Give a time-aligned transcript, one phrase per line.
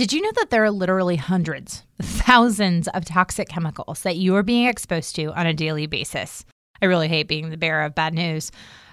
[0.00, 4.42] Did you know that there are literally hundreds, thousands of toxic chemicals that you are
[4.42, 6.46] being exposed to on a daily basis?
[6.80, 8.50] I really hate being the bearer of bad news.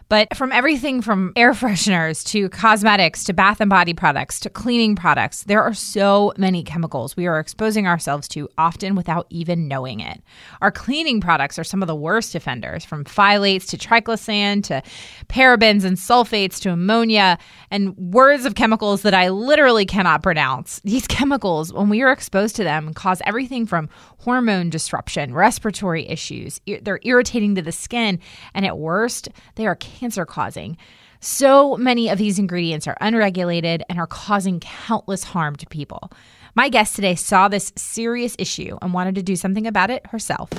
[0.10, 4.96] But from everything from air fresheners to cosmetics to bath and body products to cleaning
[4.96, 10.00] products, there are so many chemicals we are exposing ourselves to often without even knowing
[10.00, 10.22] it.
[10.62, 14.82] Our cleaning products are some of the worst offenders, from phthalates to triclosan to
[15.28, 17.38] parabens and sulfates to ammonia
[17.70, 20.80] and words of chemicals that I literally cannot pronounce.
[20.84, 26.62] These chemicals, when we are exposed to them, cause everything from hormone disruption, respiratory issues,
[26.82, 28.20] they're irritating to the skin,
[28.54, 30.78] and at worst, they are cancer causing.
[31.20, 36.12] So many of these ingredients are unregulated and are causing countless harm to people.
[36.54, 40.50] My guest today saw this serious issue and wanted to do something about it herself.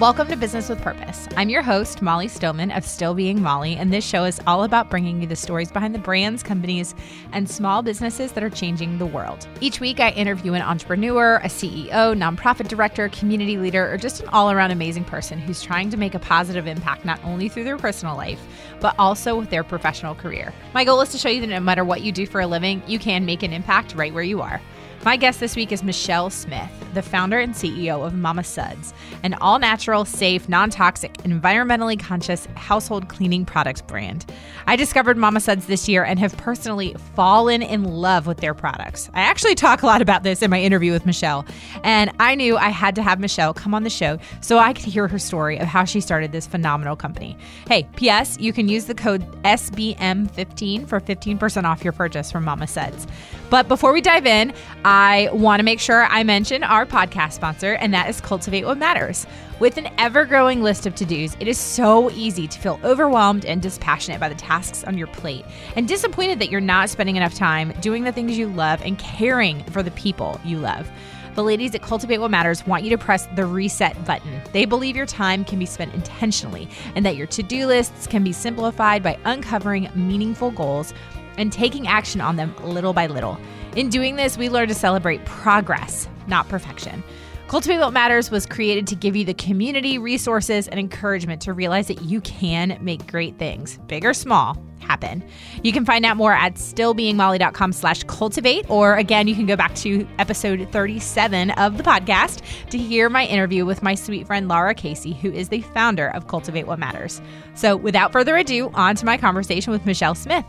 [0.00, 1.28] Welcome to Business with Purpose.
[1.36, 4.88] I'm your host, Molly Stillman of Still Being Molly, and this show is all about
[4.88, 6.94] bringing you the stories behind the brands, companies,
[7.32, 9.46] and small businesses that are changing the world.
[9.60, 14.28] Each week, I interview an entrepreneur, a CEO, nonprofit director, community leader, or just an
[14.28, 17.76] all around amazing person who's trying to make a positive impact not only through their
[17.76, 18.40] personal life,
[18.80, 20.54] but also with their professional career.
[20.72, 22.82] My goal is to show you that no matter what you do for a living,
[22.86, 24.58] you can make an impact right where you are.
[25.06, 29.34] My guest this week is Michelle Smith, the founder and CEO of Mama Suds, an
[29.34, 34.26] all natural, safe, non toxic, environmentally conscious household cleaning product brand.
[34.66, 39.08] I discovered Mama Suds this year and have personally fallen in love with their products.
[39.14, 41.46] I actually talk a lot about this in my interview with Michelle,
[41.84, 44.86] and I knew I had to have Michelle come on the show so I could
[44.86, 47.38] hear her story of how she started this phenomenal company.
[47.68, 52.66] Hey, P.S., you can use the code SBM15 for 15% off your purchase from Mama
[52.66, 53.06] Suds.
[53.48, 54.52] But before we dive in,
[54.84, 58.76] I want to make sure I mention our podcast sponsor, and that is Cultivate What
[58.76, 59.24] Matters.
[59.60, 63.44] With an ever growing list of to dos, it is so easy to feel overwhelmed
[63.44, 65.44] and dispassionate by the tasks on your plate
[65.76, 69.62] and disappointed that you're not spending enough time doing the things you love and caring
[69.66, 70.90] for the people you love.
[71.36, 74.40] The ladies at Cultivate What Matters want you to press the reset button.
[74.52, 78.24] They believe your time can be spent intentionally and that your to do lists can
[78.24, 80.94] be simplified by uncovering meaningful goals
[81.36, 83.38] and taking action on them little by little.
[83.76, 87.02] In doing this, we learn to celebrate progress, not perfection.
[87.48, 91.86] Cultivate What Matters was created to give you the community, resources, and encouragement to realize
[91.86, 95.22] that you can make great things, big or small, happen.
[95.62, 99.76] You can find out more at stillbeingmolly.com slash cultivate, or again, you can go back
[99.76, 104.74] to episode 37 of the podcast to hear my interview with my sweet friend Lara
[104.74, 107.20] Casey, who is the founder of Cultivate What Matters.
[107.54, 110.44] So without further ado, on to my conversation with Michelle Smith.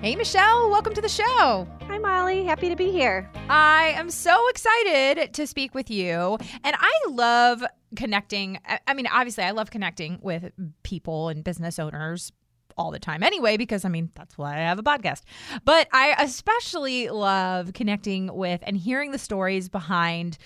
[0.00, 1.66] Hey, Michelle, welcome to the show.
[1.88, 2.44] Hi, Molly.
[2.44, 3.28] Happy to be here.
[3.48, 6.38] I am so excited to speak with you.
[6.62, 7.64] And I love
[7.96, 8.60] connecting.
[8.86, 10.52] I mean, obviously, I love connecting with
[10.84, 12.30] people and business owners
[12.76, 15.22] all the time anyway, because I mean, that's why I have a podcast.
[15.64, 20.38] But I especially love connecting with and hearing the stories behind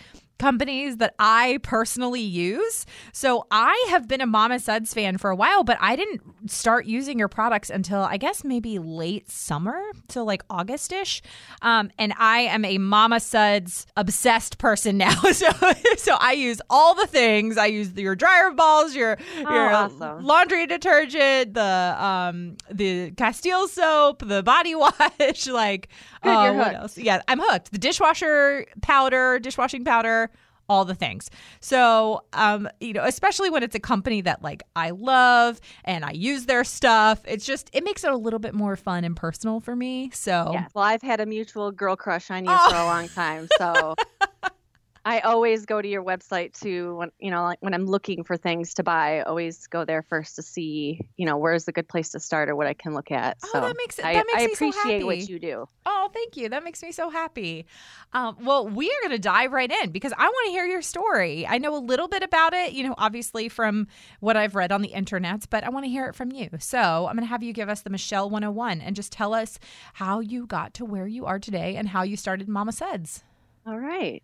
[0.43, 2.85] companies that I personally use.
[3.13, 6.85] So I have been a Mama Suds fan for a while, but I didn't start
[6.85, 11.21] using your products until I guess maybe late summer, till like Augustish.
[11.63, 15.15] Um, and I am a Mama Suds obsessed person now.
[15.33, 15.49] So
[15.97, 17.57] so I use all the things.
[17.57, 20.25] I use your dryer balls, your oh, your awesome.
[20.25, 25.89] laundry detergent, the um the Castile soap, the body wash, like
[26.23, 26.99] Good, uh, what else?
[26.99, 27.73] Yeah, I'm hooked.
[27.73, 30.31] The dishwasher powder, dishwashing powder,
[30.69, 31.31] all the things.
[31.61, 36.13] So, um, you know, especially when it's a company that like I love and I
[36.13, 39.61] use their stuff, it's just it makes it a little bit more fun and personal
[39.61, 40.11] for me.
[40.13, 40.71] So, Yes.
[40.75, 42.71] Well, I've had a mutual girl crush on you Oh.
[42.71, 43.95] for a long time, so
[45.05, 48.37] I always go to your website to when you know, like when I'm looking for
[48.37, 49.19] things to buy.
[49.19, 52.49] I always go there first to see, you know, where's the good place to start
[52.49, 53.39] or what I can look at.
[53.43, 55.05] Oh, so that makes it- I, that makes I me so happy.
[55.05, 55.69] what you do.
[55.87, 56.49] Oh, thank you.
[56.49, 57.67] That makes me so happy.
[58.13, 60.83] Um, well, we are going to dive right in because I want to hear your
[60.83, 61.47] story.
[61.49, 63.89] I know a little bit about it, you know, obviously from
[64.21, 66.49] what I've read on the internet, but I want to hear it from you.
[66.61, 69.59] So I'm going to have you give us the Michelle 101 and just tell us
[69.95, 73.25] how you got to where you are today and how you started Mama Suds.
[73.67, 74.23] All right.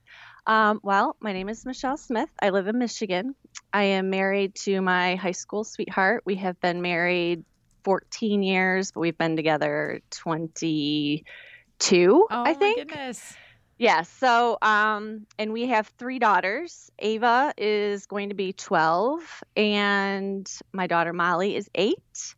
[0.49, 2.31] Um, well, my name is Michelle Smith.
[2.41, 3.35] I live in Michigan.
[3.71, 6.23] I am married to my high school sweetheart.
[6.25, 7.45] We have been married
[7.85, 12.79] 14 years, but we've been together 22, I think.
[12.79, 13.35] Oh, goodness.
[13.77, 14.03] Yeah.
[14.03, 16.91] So, um, and we have three daughters.
[16.99, 19.21] Ava is going to be 12,
[19.55, 22.35] and my daughter Molly is eight,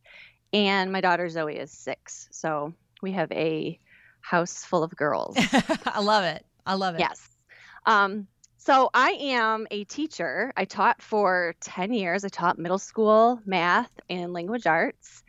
[0.53, 2.27] and my daughter Zoe is six.
[2.33, 3.79] So we have a
[4.21, 5.37] house full of girls.
[5.87, 6.45] I love it.
[6.67, 7.01] I love it.
[7.01, 7.30] Yes.
[7.87, 8.27] Um,
[8.59, 10.53] so I am a teacher.
[10.57, 12.25] I taught for 10 years.
[12.25, 15.23] I taught middle school math and language arts.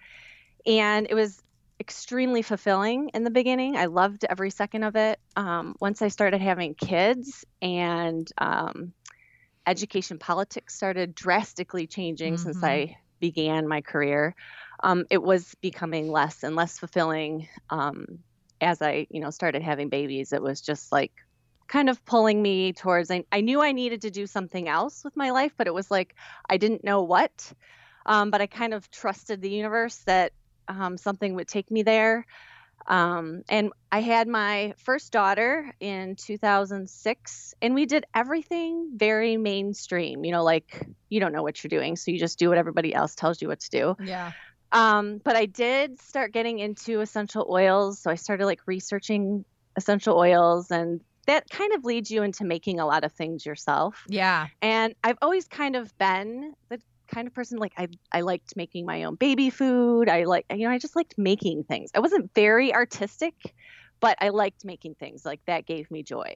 [0.65, 1.41] And it was
[1.79, 3.75] extremely fulfilling in the beginning.
[3.75, 5.19] I loved every second of it.
[5.35, 8.93] Um, once I started having kids and um,
[9.65, 12.43] education politics started drastically changing mm-hmm.
[12.43, 14.35] since I began my career,
[14.83, 18.19] um, it was becoming less and less fulfilling um,
[18.59, 20.33] as I, you know, started having babies.
[20.33, 21.13] It was just like
[21.67, 23.11] kind of pulling me towards.
[23.11, 25.89] I, I knew I needed to do something else with my life, but it was
[25.89, 26.15] like
[26.49, 27.53] I didn't know what.
[28.05, 30.33] Um, but I kind of trusted the universe that
[30.67, 32.25] um, something would take me there.
[32.87, 40.25] Um, and I had my first daughter in 2006, and we did everything very mainstream.
[40.25, 42.93] You know, like you don't know what you're doing, so you just do what everybody
[42.93, 43.95] else tells you what to do.
[44.03, 44.31] Yeah.
[44.71, 50.17] Um, but I did start getting into essential oils, so I started like researching essential
[50.17, 54.03] oils, and that kind of leads you into making a lot of things yourself.
[54.07, 54.47] Yeah.
[54.61, 58.85] And I've always kind of been the kind of person like I I liked making
[58.85, 60.09] my own baby food.
[60.09, 61.91] I like you know I just liked making things.
[61.93, 63.35] I wasn't very artistic,
[63.99, 65.25] but I liked making things.
[65.25, 66.33] Like that gave me joy.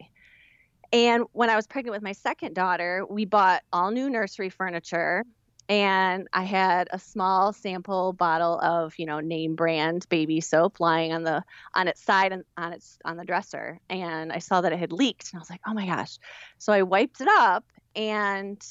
[0.94, 5.24] And when I was pregnant with my second daughter, we bought all new nursery furniture
[5.68, 11.14] and I had a small sample bottle of, you know, name brand baby soap lying
[11.14, 14.74] on the on its side and on its on the dresser and I saw that
[14.74, 16.18] it had leaked and I was like, "Oh my gosh."
[16.60, 17.66] So I wiped it up
[17.96, 18.64] and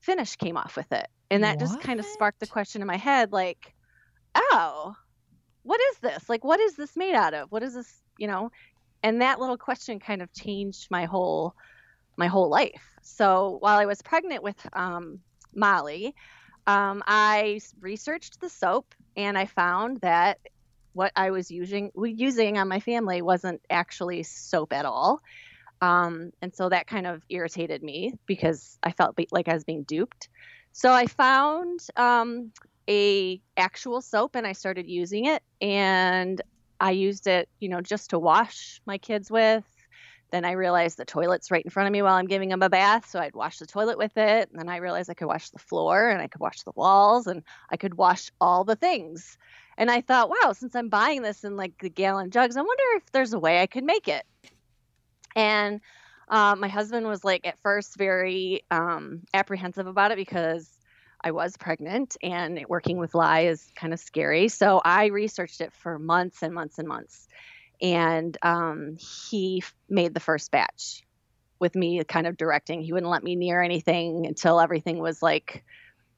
[0.00, 1.08] finish came off with it.
[1.30, 1.60] And that what?
[1.60, 3.74] just kind of sparked the question in my head like,
[4.36, 4.94] oh,
[5.62, 6.28] what is this?
[6.28, 7.50] Like, what is this made out of?
[7.50, 8.50] What is this, you know?
[9.02, 11.54] And that little question kind of changed my whole
[12.16, 12.82] my whole life.
[13.02, 15.18] So while I was pregnant with um,
[15.56, 16.14] Molly,
[16.66, 20.38] um, I researched the soap and I found that
[20.92, 25.20] what I was using using on my family wasn't actually soap at all.
[25.80, 29.82] Um, and so that kind of irritated me because I felt like I was being
[29.82, 30.28] duped.
[30.72, 32.52] So I found um,
[32.88, 35.42] a actual soap and I started using it.
[35.60, 36.40] And
[36.80, 39.64] I used it, you know, just to wash my kids with.
[40.30, 42.70] Then I realized the toilet's right in front of me while I'm giving them a
[42.70, 43.08] bath.
[43.08, 44.50] So I'd wash the toilet with it.
[44.50, 47.26] And then I realized I could wash the floor and I could wash the walls
[47.26, 49.38] and I could wash all the things.
[49.76, 52.82] And I thought, wow, since I'm buying this in like the gallon jugs, I wonder
[52.96, 54.24] if there's a way I could make it.
[55.36, 55.80] And
[56.28, 60.70] uh, my husband was like at first very um, apprehensive about it because
[61.22, 64.48] I was pregnant and working with lye is kind of scary.
[64.48, 67.28] So I researched it for months and months and months.
[67.80, 71.02] And um, he made the first batch
[71.58, 72.82] with me kind of directing.
[72.82, 75.64] He wouldn't let me near anything until everything was like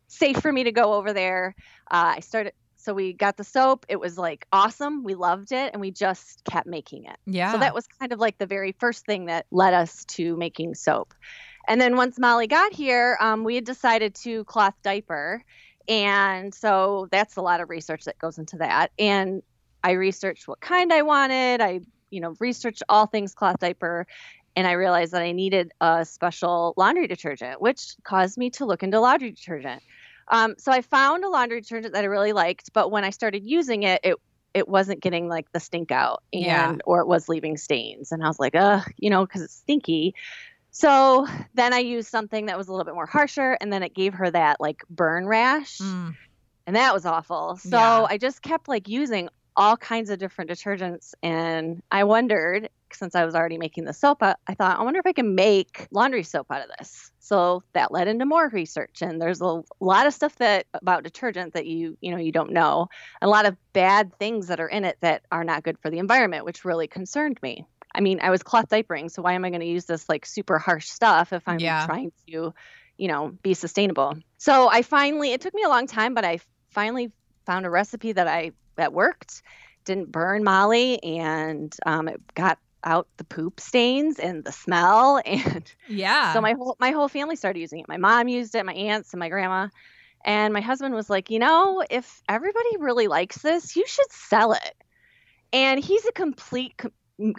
[0.08, 1.54] safe for me to go over there.
[1.90, 2.52] Uh, I started
[2.86, 3.84] so we got the soap.
[3.88, 5.02] It was like awesome.
[5.02, 7.16] We loved it and we just kept making it.
[7.26, 7.50] Yeah.
[7.50, 10.76] So that was kind of like the very first thing that led us to making
[10.76, 11.12] soap.
[11.66, 15.42] And then once Molly got here, um, we had decided to cloth diaper.
[15.88, 18.92] And so that's a lot of research that goes into that.
[19.00, 19.42] And
[19.86, 21.60] I researched what kind I wanted.
[21.60, 21.80] I,
[22.10, 24.08] you know, researched all things cloth diaper
[24.56, 28.82] and I realized that I needed a special laundry detergent, which caused me to look
[28.82, 29.84] into laundry detergent.
[30.26, 33.44] Um, so I found a laundry detergent that I really liked, but when I started
[33.44, 34.16] using it, it
[34.54, 36.76] it wasn't getting like the stink out and yeah.
[36.84, 40.14] or it was leaving stains and i was like uh you know because it's stinky
[40.70, 43.92] so then i used something that was a little bit more harsher and then it
[43.92, 46.16] gave her that like burn rash mm.
[46.66, 48.06] and that was awful so yeah.
[48.08, 53.24] i just kept like using all kinds of different detergents and i wondered since I
[53.24, 56.46] was already making the soap, I, thought, I wonder if I can make laundry soap
[56.50, 57.10] out of this.
[57.18, 61.54] So that led into more research, and there's a lot of stuff that about detergent
[61.54, 62.88] that you you know you don't know,
[63.20, 65.98] a lot of bad things that are in it that are not good for the
[65.98, 67.66] environment, which really concerned me.
[67.94, 70.25] I mean, I was cloth diapering, so why am I going to use this like
[70.25, 71.86] super harsh stuff if I'm yeah.
[71.86, 72.54] trying to,
[72.96, 74.16] you know, be sustainable?
[74.38, 76.38] So I finally, it took me a long time, but I
[76.70, 77.10] finally
[77.44, 79.42] found a recipe that I that worked
[79.87, 85.73] didn't burn Molly and um, it got out the poop stains and the smell and
[85.88, 86.35] yeah.
[86.35, 87.88] so my whole my whole family started using it.
[87.88, 89.68] My mom used it my aunts and my grandma
[90.25, 94.52] and my husband was like you know if everybody really likes this you should sell
[94.52, 94.75] it.
[95.52, 96.78] And he's a complete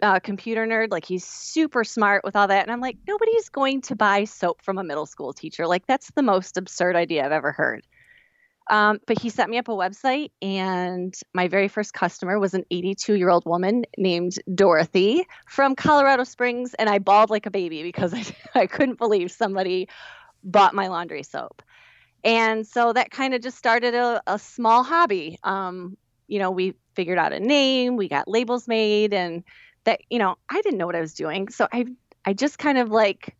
[0.01, 3.79] uh, computer nerd like he's super smart with all that and i'm like nobody's going
[3.79, 5.67] to buy soap from a middle school teacher.
[5.67, 7.86] Like that's the most absurd idea i've ever heard
[8.69, 12.65] um, but he set me up a website, and my very first customer was an
[12.69, 16.74] 82 year old woman named Dorothy from Colorado Springs.
[16.74, 19.88] And I bawled like a baby because I, I couldn't believe somebody
[20.43, 21.62] bought my laundry soap.
[22.24, 25.38] And so that kind of just started a, a small hobby.
[25.43, 25.97] Um,
[26.27, 29.43] you know, we figured out a name, we got labels made, and
[29.86, 31.47] that, you know, I didn't know what I was doing.
[31.50, 31.86] So I,
[32.25, 33.36] I just kind of like,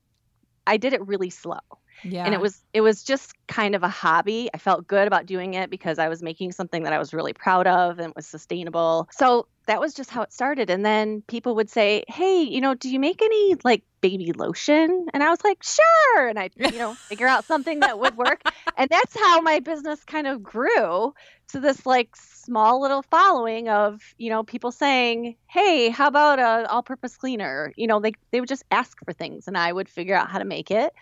[0.66, 1.60] I did it really slow
[2.04, 2.26] Yeah.
[2.26, 4.50] And it was it was just kind of a hobby.
[4.54, 7.34] I felt good about doing it because I was making something that I was really
[7.34, 9.10] proud of and was sustainable.
[9.12, 10.70] So that was just how it started.
[10.70, 15.08] And then people would say, Hey, you know, do you make any like baby lotion?
[15.14, 16.28] And I was like, Sure.
[16.28, 18.42] And I, you know, figure out something that would work.
[18.78, 21.14] and that's how my business kind of grew
[21.50, 26.70] to this like small little following of, you know, people saying, Hey, how about a
[26.70, 27.74] all purpose cleaner?
[27.76, 30.40] You know, they, they would just ask for things and I would figure out how
[30.40, 30.94] to make it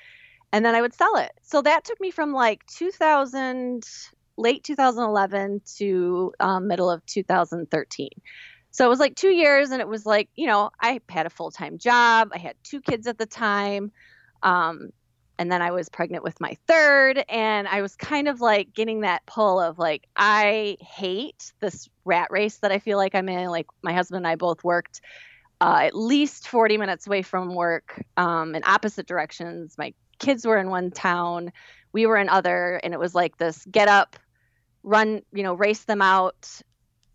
[0.56, 1.34] and then I would sell it.
[1.42, 3.86] So that took me from like 2000,
[4.38, 8.08] late 2011 to um, middle of 2013.
[8.72, 11.30] So it was like two years, and it was like, you know, I had a
[11.30, 12.30] full time job.
[12.34, 13.92] I had two kids at the time.
[14.44, 14.92] Um,
[15.38, 19.02] and then I was pregnant with my third, and I was kind of like getting
[19.02, 23.50] that pull of like, I hate this rat race that I feel like I'm in.
[23.50, 25.02] Like, my husband and I both worked
[25.60, 29.76] uh, at least 40 minutes away from work um, in opposite directions.
[29.78, 31.52] My kids were in one town,
[31.94, 34.18] we were in other, and it was like this get up,
[34.84, 36.62] run, you know, race them out,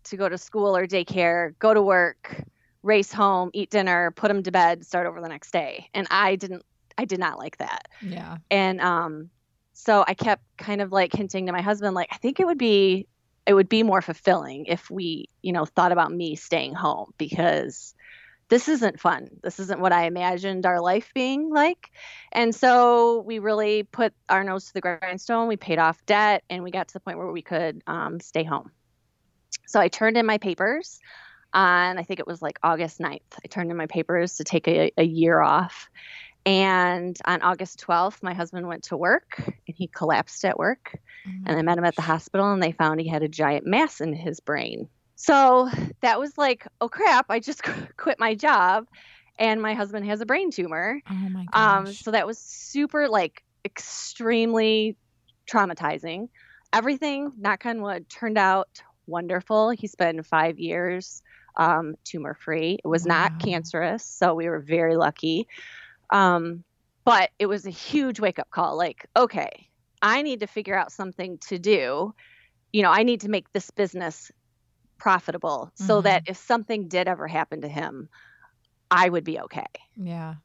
[0.05, 2.43] to go to school or daycare, go to work,
[2.83, 5.89] race home, eat dinner, put them to bed, start over the next day.
[5.93, 6.63] And I didn't
[6.97, 7.87] I did not like that.
[8.01, 8.37] Yeah.
[8.49, 9.29] And um
[9.73, 12.57] so I kept kind of like hinting to my husband like I think it would
[12.57, 13.07] be
[13.45, 17.95] it would be more fulfilling if we, you know, thought about me staying home because
[18.51, 19.29] this isn't fun.
[19.41, 21.89] This isn't what I imagined our life being like.
[22.33, 25.47] And so we really put our nose to the grindstone.
[25.47, 28.43] We paid off debt and we got to the point where we could um, stay
[28.43, 28.69] home.
[29.67, 30.99] So I turned in my papers
[31.53, 33.21] on, I think it was like August 9th.
[33.41, 35.89] I turned in my papers to take a, a year off.
[36.45, 40.99] And on August 12th, my husband went to work and he collapsed at work.
[41.25, 41.47] Mm-hmm.
[41.47, 44.01] And I met him at the hospital and they found he had a giant mass
[44.01, 44.89] in his brain.
[45.21, 45.69] So
[46.01, 47.61] that was like, oh crap, I just
[47.97, 48.87] quit my job
[49.37, 50.99] and my husband has a brain tumor.
[51.07, 51.87] Oh my gosh.
[51.87, 54.97] Um, so that was super, like, extremely
[55.47, 56.29] traumatizing.
[56.73, 59.69] Everything, knock on wood, turned out wonderful.
[59.69, 61.21] He's been five years
[61.55, 62.79] um, tumor free.
[62.83, 63.29] It was wow.
[63.29, 65.47] not cancerous, so we were very lucky.
[66.09, 66.63] Um,
[67.05, 68.75] but it was a huge wake up call.
[68.75, 69.67] Like, okay,
[70.01, 72.15] I need to figure out something to do.
[72.73, 74.31] You know, I need to make this business
[75.01, 75.87] profitable mm-hmm.
[75.87, 78.07] so that if something did ever happen to him,
[78.91, 79.65] I would be okay.
[79.97, 80.35] Yeah.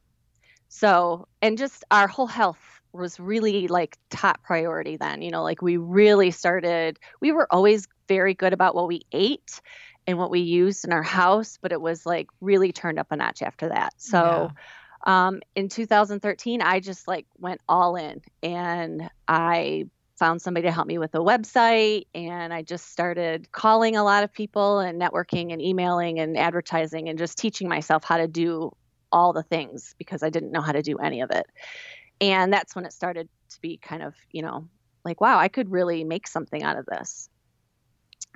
[0.67, 2.59] So, and just our whole health
[2.91, 5.21] was really like top priority then.
[5.21, 9.61] You know, like we really started, we were always very good about what we ate
[10.07, 13.15] and what we used in our house, but it was like really turned up a
[13.15, 13.93] notch after that.
[13.97, 14.51] So,
[15.05, 15.27] yeah.
[15.27, 19.85] um, in 2013, I just like went all in and I
[20.17, 24.23] found somebody to help me with a website and I just started calling a lot
[24.23, 28.71] of people and networking and emailing and advertising and just teaching myself how to do
[29.11, 31.45] all the things because I didn't know how to do any of it.
[32.19, 34.67] And that's when it started to be kind of, you know,
[35.05, 37.29] like, wow, I could really make something out of this.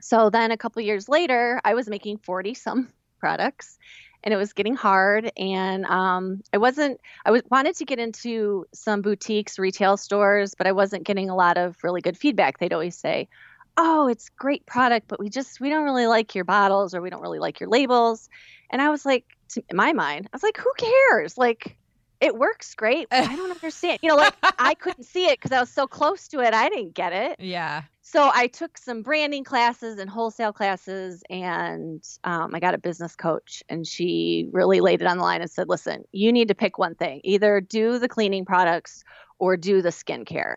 [0.02, 3.78] So then a couple years later, I was making 40 some products
[4.24, 8.66] and it was getting hard and um, i wasn't i was, wanted to get into
[8.74, 12.58] some boutiques retail stores but i wasn't getting a lot of really good feedback.
[12.58, 13.30] They'd always say
[13.78, 17.10] oh it's great product but we just we don't really like your bottles or we
[17.10, 18.30] don't really like your labels.
[18.70, 19.26] And i was like
[19.56, 21.38] in my mind i was like who cares?
[21.38, 21.78] Like
[22.22, 25.60] it works great i don't understand you know like i couldn't see it because i
[25.60, 29.46] was so close to it i didn't get it yeah so I took some branding
[29.46, 35.02] classes and wholesale classes, and um, I got a business coach, and she really laid
[35.02, 38.00] it on the line and said, "Listen, you need to pick one thing: either do
[38.00, 39.06] the cleaning products
[39.40, 40.56] or do the skincare."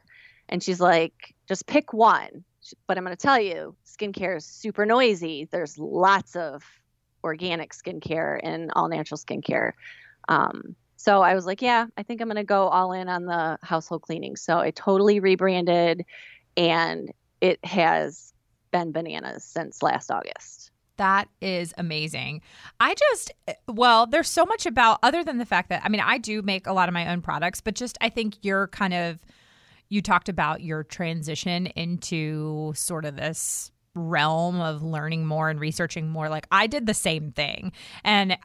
[0.49, 2.44] And she's like, "Just pick one."
[2.88, 5.47] But I'm going to tell you, skincare is super noisy.
[5.49, 6.64] There's lots of
[7.23, 9.75] organic skincare and all natural skincare.
[10.28, 10.75] Um,
[11.05, 13.59] so I was like, yeah, I think I'm going to go all in on the
[13.63, 14.37] household cleaning.
[14.37, 16.07] So I totally rebranded
[16.57, 18.33] and it has
[18.73, 20.71] been bananas since last August.
[20.97, 22.41] That is amazing.
[22.81, 26.01] I just, eh, well, there's so much about, other than the fact that, I mean,
[26.01, 28.95] I do make a lot of my own products, but just I think you're kind
[28.95, 29.19] of,
[29.91, 36.09] you talked about your transition into sort of this realm of learning more and researching
[36.09, 36.31] more.
[36.31, 37.73] Like I did the same thing.
[38.05, 38.39] And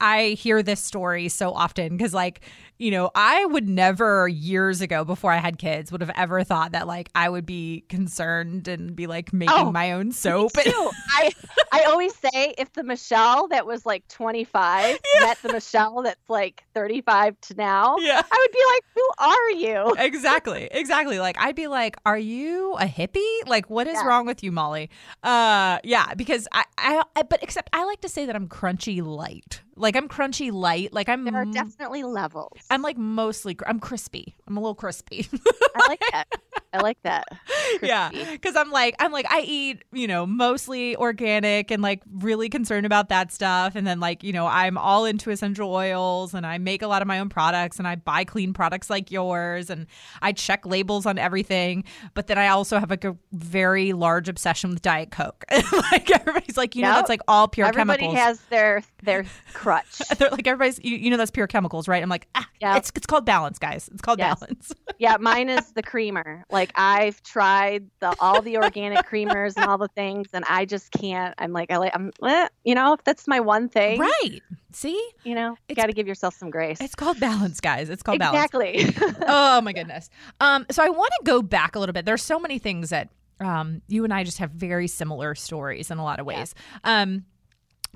[0.00, 2.40] I hear this story so often because, like,
[2.78, 6.72] you know, I would never years ago before I had kids would have ever thought
[6.72, 10.52] that like I would be concerned and be like making oh, my own soap.
[10.56, 11.32] I
[11.72, 15.20] I always say if the Michelle that was like 25 yeah.
[15.20, 18.22] met the Michelle that's like 35 to now, yeah.
[18.30, 19.94] I would be like, who are you?
[20.04, 20.68] Exactly.
[20.72, 21.20] Exactly.
[21.20, 23.38] Like I'd be like, are you a hippie?
[23.46, 24.06] Like what is yeah.
[24.06, 24.90] wrong with you, Molly?
[25.22, 29.00] Uh yeah, because I, I I but except I like to say that I'm crunchy
[29.00, 30.92] light Like I'm crunchy light.
[30.92, 32.58] Like I'm There are definitely levels.
[32.70, 34.36] I'm like mostly cr- I'm crispy.
[34.46, 35.26] I'm a little crispy.
[35.74, 36.24] I like that.
[36.72, 37.26] I like that.
[37.82, 42.48] yeah, because I'm like I'm like I eat you know mostly organic and like really
[42.48, 43.74] concerned about that stuff.
[43.76, 47.02] And then like you know I'm all into essential oils and I make a lot
[47.02, 49.86] of my own products and I buy clean products like yours and
[50.22, 51.84] I check labels on everything.
[52.14, 55.44] But then I also have like a very large obsession with Diet Coke.
[55.92, 56.96] like everybody's like you know Yep.
[56.96, 58.18] that's like all pure Everybody chemicals.
[58.24, 60.00] has their their crutch.
[60.18, 62.02] They're like everybody's you, you know that's pure chemicals, right?
[62.02, 62.76] I'm like ah, Yep.
[62.78, 63.88] it's it's called balance, guys.
[63.92, 64.40] It's called Yes.
[64.40, 64.72] balance.
[64.98, 66.44] yeah, mine is the creamer.
[66.50, 70.90] Like I've tried the all the organic creamers and all the things, and I just
[70.92, 71.34] can't.
[71.38, 73.98] I'm like I like I'm eh, you know if that's my one thing.
[74.00, 74.40] right.
[74.72, 75.00] See?
[75.22, 76.80] You know, you got to give yourself some grace.
[76.80, 77.88] It's called balance, guys.
[77.88, 78.44] It's called balance.
[78.44, 78.92] exactly.
[79.28, 80.10] oh my goodness.
[80.40, 82.04] Um, so I want to go back a little bit.
[82.04, 85.98] There's so many things that um, you and I just have very similar stories in
[85.98, 86.38] a lot of Yeah.
[86.40, 86.54] ways.
[86.82, 87.24] Um,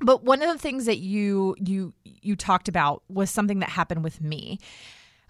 [0.01, 4.03] but one of the things that you you you talked about was something that happened
[4.03, 4.59] with me.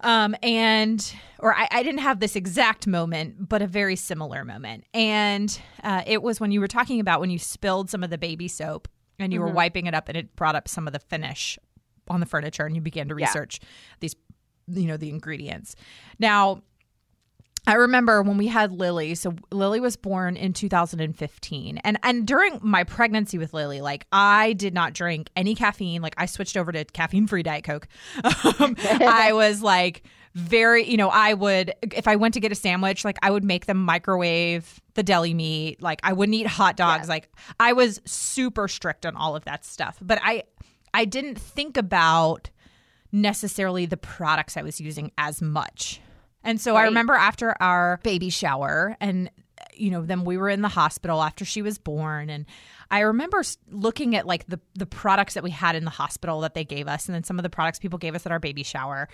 [0.01, 4.85] Um, and or I, I didn't have this exact moment, but a very similar moment.
[4.93, 8.17] And uh, it was when you were talking about when you spilled some of the
[8.17, 8.87] baby soap
[9.19, 9.55] and you were Mhm.
[9.55, 11.59] wiping it up and it brought up some of the finish
[12.07, 13.25] on the furniture and you began to Yeah.
[13.27, 13.59] research
[13.99, 14.15] these
[14.71, 15.75] you know the ingredients.
[16.17, 16.61] Now
[17.67, 19.15] I remember when we had Lily.
[19.15, 24.53] So Lily was born in 2015, and and during my pregnancy with Lily, like I
[24.53, 26.01] did not drink any caffeine.
[26.01, 27.87] Like I switched over to caffeine-free Diet Coke.
[28.59, 32.55] Um, I was like very, you know, I would if I went to get a
[32.55, 35.81] sandwich, like I would make them microwave the deli meat.
[35.81, 37.01] Like I wouldn't eat hot dogs.
[37.01, 37.09] Yes.
[37.09, 39.97] Like I was super strict on all of that stuff.
[40.01, 40.43] But I
[40.93, 42.49] I didn't think about
[43.11, 46.01] necessarily the products I was using as much.
[46.43, 49.29] And so I remember after our baby shower and
[49.73, 52.45] you know then we were in the hospital after she was born and
[52.91, 56.53] I remember looking at like the the products that we had in the hospital that
[56.53, 58.63] they gave us and then some of the products people gave us at our baby
[58.63, 59.09] shower.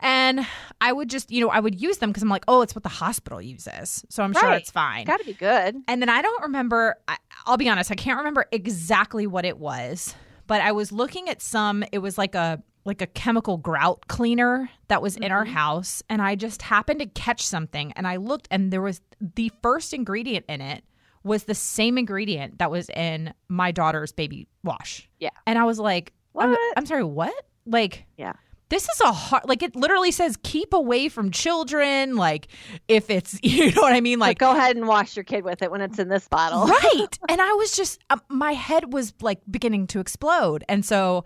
[0.00, 0.46] And
[0.80, 2.84] I would just, you know, I would use them because I'm like, oh, it's what
[2.84, 4.04] the hospital uses.
[4.08, 5.04] So I'm sure it's fine.
[5.04, 5.74] got to be good.
[5.88, 7.16] And then I don't remember, I,
[7.46, 10.14] I'll be honest, I can't remember exactly what it was,
[10.46, 14.68] but I was looking at some, it was like a, like a chemical grout cleaner
[14.88, 15.50] that was in our Mhm.
[15.50, 19.52] house and I just happened to catch something and I looked and there was the
[19.62, 20.82] first ingredient in it
[21.22, 25.08] was the same ingredient that was in my daughter's baby wash.
[25.20, 25.30] Yeah.
[25.46, 26.74] And I was like, I'm, What?
[26.78, 27.34] I'm sorry, what?
[27.66, 28.32] Like Yeah.
[28.70, 32.48] This is a hard like it literally says keep away from children like
[32.86, 35.44] if it's you know what I mean Like, like go ahead and wash your kid
[35.44, 36.66] with it when it's in this bottle.
[36.66, 37.18] Right.
[37.28, 40.64] and I was just, um, my head was like beginning to explode.
[40.70, 41.24] And so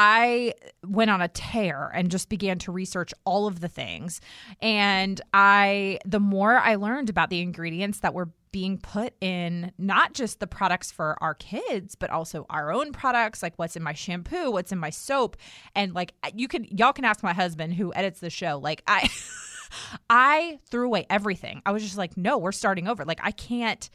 [0.00, 0.54] I
[0.86, 4.20] went on a tear and just began to research all of the things.
[4.62, 10.14] And I, the more I learned about the ingredients that were being put in not
[10.14, 13.92] just the products for our kids, but also our own products, like what's in my
[13.92, 15.36] shampoo, what's in my soap.
[15.74, 18.60] And like, you can, y'all can ask my husband who edits the show.
[18.62, 19.10] Like, I,
[20.08, 21.60] I threw away everything.
[21.66, 23.04] I was just like, no, we're starting over.
[23.04, 23.90] Like, I can't.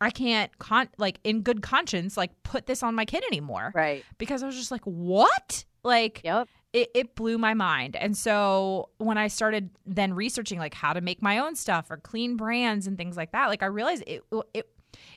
[0.00, 4.04] I can't con like in good conscience like put this on my kid anymore Right.
[4.18, 6.48] because I was just like what like Yep.
[6.72, 11.00] it, it blew my mind and so when I started then researching like how to
[11.00, 14.22] make my own stuff or clean brands and things like that like I realized it
[14.54, 14.68] it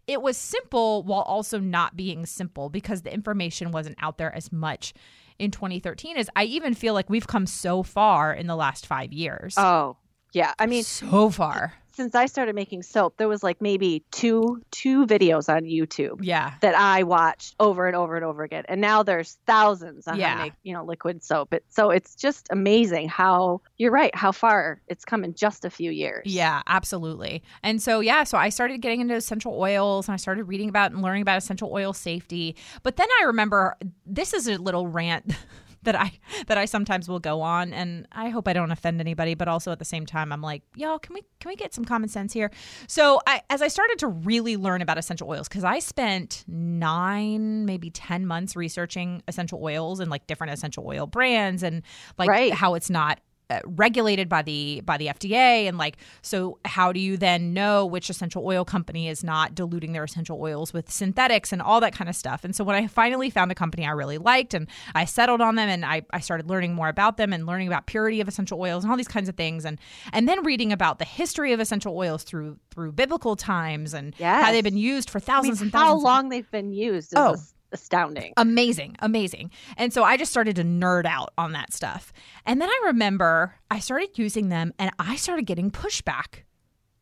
[0.07, 4.51] it was simple while also not being simple because the information wasn't out there as
[4.51, 4.93] much
[5.39, 9.11] in 2013 as I even feel like we've come so far in the last 5
[9.13, 9.97] years Oh,
[10.33, 10.53] yeah.
[10.59, 15.05] I mean, so far since I started making soap, there was like maybe two two
[15.05, 19.03] videos on YouTube yeah that I watched over and over and over again, and now
[19.03, 20.35] there's thousands on how Yeah.
[20.35, 21.53] to make you know liquid soap.
[21.53, 25.69] It, so it's just amazing how you're right how far it's come in just a
[25.69, 26.23] few years.
[26.25, 27.43] Yeah, absolutely.
[27.63, 30.91] And so, yeah, so I started getting into essential oils and I started reading about
[30.91, 32.55] and learning about essential oil safety.
[32.83, 33.75] But then I remember
[34.05, 35.33] this is a little rant
[35.83, 36.11] that I
[36.47, 39.71] that I sometimes will go on and I hope I don't offend anybody, but also
[39.71, 42.33] at the same time I'm like, y'all, can we can we get some common sense
[42.33, 42.51] here?
[42.87, 47.65] So, I as I started to really learn about essential oils cuz I spent 9
[47.65, 51.83] maybe 10 months researching essential oils and like different essential oil brands and
[52.17, 52.53] like Right.
[52.53, 53.19] how it's not
[53.51, 57.85] Uh, regulated by the by the FDA and like so how do you then know
[57.85, 61.93] which essential oil company is not diluting their essential oils with synthetics and all that
[61.93, 62.45] kind of stuff?
[62.45, 65.55] And so when I finally found a company I really liked and I settled on
[65.55, 68.57] them and I, I started learning more about them and learning about purity of essential
[68.61, 69.77] oils and all these kinds of things and
[70.13, 74.51] and then reading about the history of essential oils through through biblical times and how
[74.53, 77.07] they've been used for I mean, thousands and how thousands of long they've been used
[77.07, 77.35] is Oh.
[77.71, 78.33] As- astounding.
[78.37, 82.11] amazing amazing and so i just started to nerd out on that stuff
[82.45, 86.43] and then i remember i started using them and i started getting pushback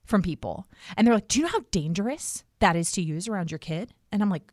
[0.05, 3.51] from people and they're like do you know how dangerous that is to use around
[3.51, 4.51] your kid and i'm like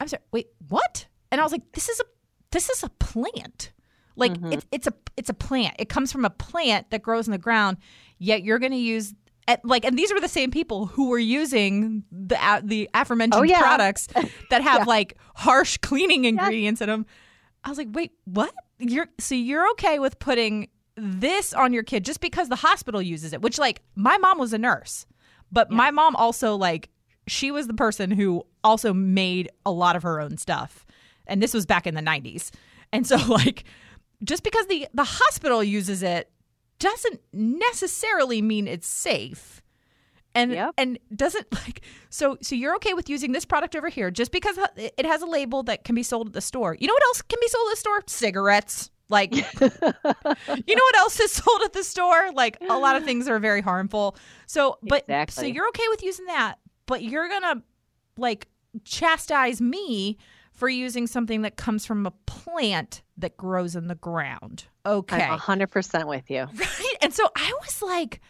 [0.00, 2.04] i'm sorry wait what and i was like this is a
[2.52, 3.72] this is a plant.
[4.14, 4.54] Like Mhm.
[4.54, 5.74] it's it's a it's a plant.
[5.78, 7.76] It comes from a plant that grows in the ground.
[8.18, 9.12] Yet you're going to use
[9.48, 13.40] at, like, and these were the same people who were using the a- the aforementioned
[13.40, 13.60] Oh, yeah.
[13.60, 14.06] products
[14.50, 14.84] that have Yeah.
[14.84, 17.06] like harsh cleaning ingredients in them.
[17.64, 18.52] I was like, wait, what?
[18.78, 23.32] You're so you're okay with putting this on your kid just because the hospital uses
[23.32, 23.40] it?
[23.42, 25.06] Which like my mom was a nurse,
[25.52, 26.90] but my mom also like
[27.28, 30.86] she was the person who also made a lot of her own stuff,
[31.26, 32.50] and this was back in the '90s,
[32.92, 33.64] and so like
[34.24, 36.30] just because the the hospital uses it
[36.78, 39.62] doesn't necessarily mean it's safe.
[40.34, 40.74] And Yep.
[40.76, 44.58] and doesn't like so so you're okay with using this product over here just because
[44.76, 46.76] it has a label that can be sold at the store.
[46.78, 48.02] You know what else can be sold at the store?
[48.06, 48.90] Cigarettes.
[49.08, 52.30] Like you know what else is sold at the store?
[52.34, 54.16] Like a lot of things are very harmful.
[54.46, 57.62] So but so you're okay with using that but you're gonna
[58.18, 58.48] like
[58.84, 60.18] chastise me
[60.56, 65.38] for using something that comes from a plant that grows in the ground okay I'm
[65.38, 66.46] 100% with you.
[66.54, 66.96] Right.
[67.02, 68.20] And so I was like,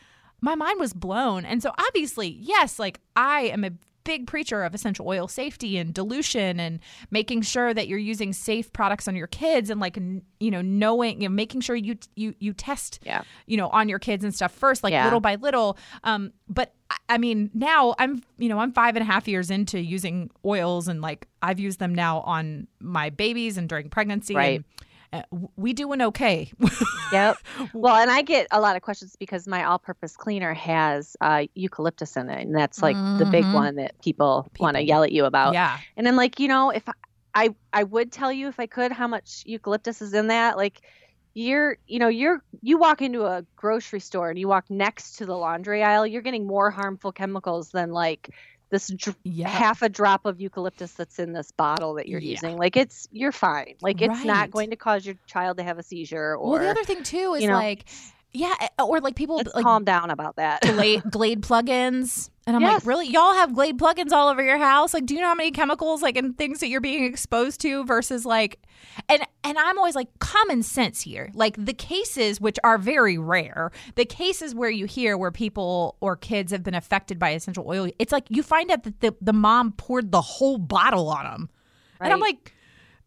[0.41, 1.45] my mind was blown.
[1.45, 3.71] And so obviously, yes, like I am a
[4.07, 8.73] big preacher of essential oil safety and dilution and making sure that you're using safe
[8.73, 9.97] products on your kids and like
[10.41, 13.23] you know knowing you know making sure you you you test Yeah.
[13.47, 15.05] you know on your kids and stuff first like Yeah.
[15.05, 16.73] little by little um but
[17.09, 20.87] I- mean now i'm you know i'm five and a half years into using oils
[20.89, 24.57] and like i've used them now on my babies and during pregnancy Right.
[24.57, 24.65] and,
[25.57, 26.51] we doing okay
[27.13, 27.37] Yep.
[27.73, 32.17] Well, and I get a lot of questions because my all-purpose cleaner has uh, eucalyptus
[32.17, 33.53] in it, and that's like the big Mhm.
[33.53, 35.55] one that people, want to yell at you about.
[35.55, 36.93] yeah And I'm like, you know, if I,
[37.35, 40.81] I I would tell you if I could how much eucalyptus is in that, like
[41.35, 45.27] you're you know you're you walk into a grocery store and you walk next to
[45.27, 48.31] the laundry aisle you're getting more harmful chemicals than like
[48.71, 52.31] this dr- yeah half a drop of eucalyptus that's in this bottle that you're Yeah.
[52.33, 54.27] using like it's you're fine like it's Right.
[54.27, 57.03] not going to cause your child to have a seizure or well the other thing
[57.03, 57.85] too is you know, like
[58.33, 60.61] yeah eh, or like people let's like calm down about that.
[60.63, 62.75] glade, glade plugins and i'm Yes.
[62.75, 63.09] like really?
[63.09, 64.93] Y'all have glade plugins all over your house?
[64.95, 67.85] Like do you know how many chemicals like and things that you're being exposed to
[67.85, 68.61] versus like
[69.09, 71.31] and and i'm always like common sense here.
[71.35, 76.17] Like the cases which are very rare the cases where you hear where people or
[76.17, 79.33] kids have been affected by essential oil it's like you find out that the, the
[79.33, 81.51] mom poured the whole bottle on them
[82.01, 82.53] and i'm like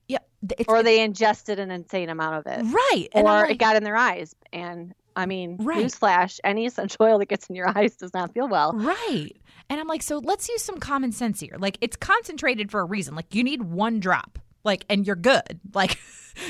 [0.07, 0.17] yeah
[0.57, 2.63] it's, or they ingested an insane amount of it.
[2.73, 5.85] Right and or I'm it got in their eyes and i mean Right.
[5.85, 9.31] newsflash any essential oil that gets in your eyes does not feel well Right.
[9.71, 11.55] And I'm like, so let's use some common sense here.
[11.59, 13.13] Like, it's concentrated for a reason.
[13.13, 15.59] Like, you need one drop, like, and you're good.
[15.75, 15.99] Like,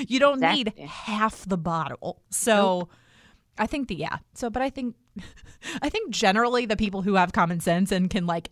[0.07, 2.21] you don't need half the bottle.
[2.29, 2.87] So,
[3.57, 4.19] I think the, yeah.
[4.35, 4.95] So, but I think,
[5.81, 8.51] I think generally the people who have common sense and can, like,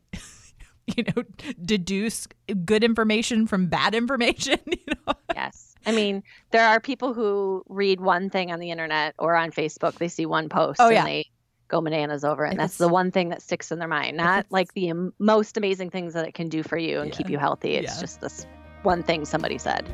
[0.97, 1.23] you know,
[1.63, 2.27] deduce
[2.65, 4.77] good information from bad information, you
[5.07, 5.13] know?
[5.33, 6.21] yes i mean
[6.51, 9.93] there are people who read one thing on the internet or on facebook.
[9.97, 10.99] They see one post Oh, yeah.
[10.99, 11.25] and they
[11.69, 12.51] go bananas over it.
[12.51, 15.13] And If that's the one thing that sticks in their mind not like the am-
[15.19, 17.75] most amazing things that it can do for you and keep you healthy.
[17.75, 18.01] It's Yeah.
[18.01, 18.45] just this
[18.83, 19.89] one thing somebody said.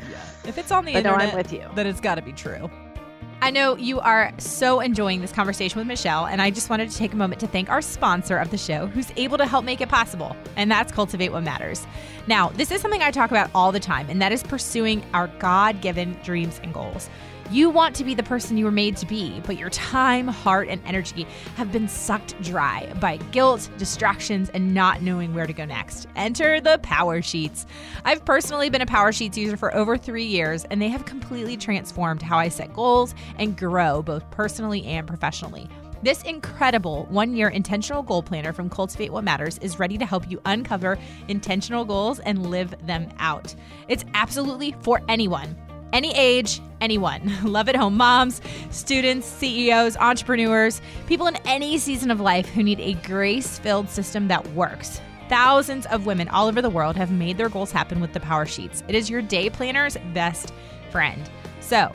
[0.46, 1.68] If it's on the but no internet, i'm with you.
[1.74, 2.70] then it's got to be true.
[3.44, 6.96] I know you are so enjoying this conversation with Michelle, and I just wanted to
[6.96, 9.82] take a moment to thank our sponsor of the show who's able to help make
[9.82, 11.86] it possible, and that's Cultivate What Matters.
[12.26, 15.28] Now, this is something I talk about all the time, and that is pursuing our
[15.40, 17.10] God given dreams and goals.
[17.52, 20.70] You want to be the person you were made to be, but your time, heart,
[20.70, 25.66] and energy have been sucked dry by guilt, distractions, and not knowing where to go
[25.66, 26.08] next.
[26.16, 27.66] Enter the Power Sheets.
[28.06, 31.58] I've personally been a Power Sheets user for over three years, and they have completely
[31.58, 35.70] transformed how I set goals and grow both personally and professionally.
[36.04, 40.30] This incredible one year intentional goal planner from Cultivate What Matters is ready to help
[40.30, 40.98] you uncover
[41.30, 43.56] intentional goals and live them out.
[43.88, 45.56] It's absolutely for anyone.
[45.94, 47.32] Any age, anyone.
[47.44, 52.80] Love at home moms, students, CEOs, entrepreneurs, people in any season of life who need
[52.80, 55.00] a grace filled system that works.
[55.30, 58.48] Thousands of women all over the world have made their goals happen with the Power
[58.48, 58.84] Sheets.
[58.88, 60.52] It is your day planner's best
[60.90, 61.30] friend.
[61.60, 61.92] So,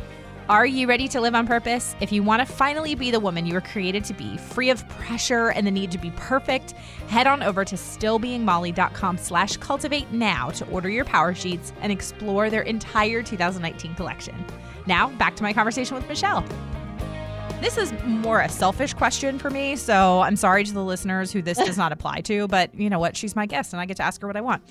[0.49, 1.95] are you ready to live on purpose?
[2.01, 4.89] If you want to finally be the woman you were created to be, free of
[4.89, 6.73] pressure and the need to be perfect,
[7.09, 12.49] head on over to stillbeingmolly.com slash cultivate now to order your power sheets and explore
[12.49, 14.43] their entire 2019 collection.
[14.87, 16.43] Now, back to my conversation with Michelle.
[17.61, 21.43] This is more a selfish question for me, so I'm sorry to the listeners who
[21.43, 23.17] this does not apply to, but you know what?
[23.17, 24.63] She's my guest and I get to ask her what I want.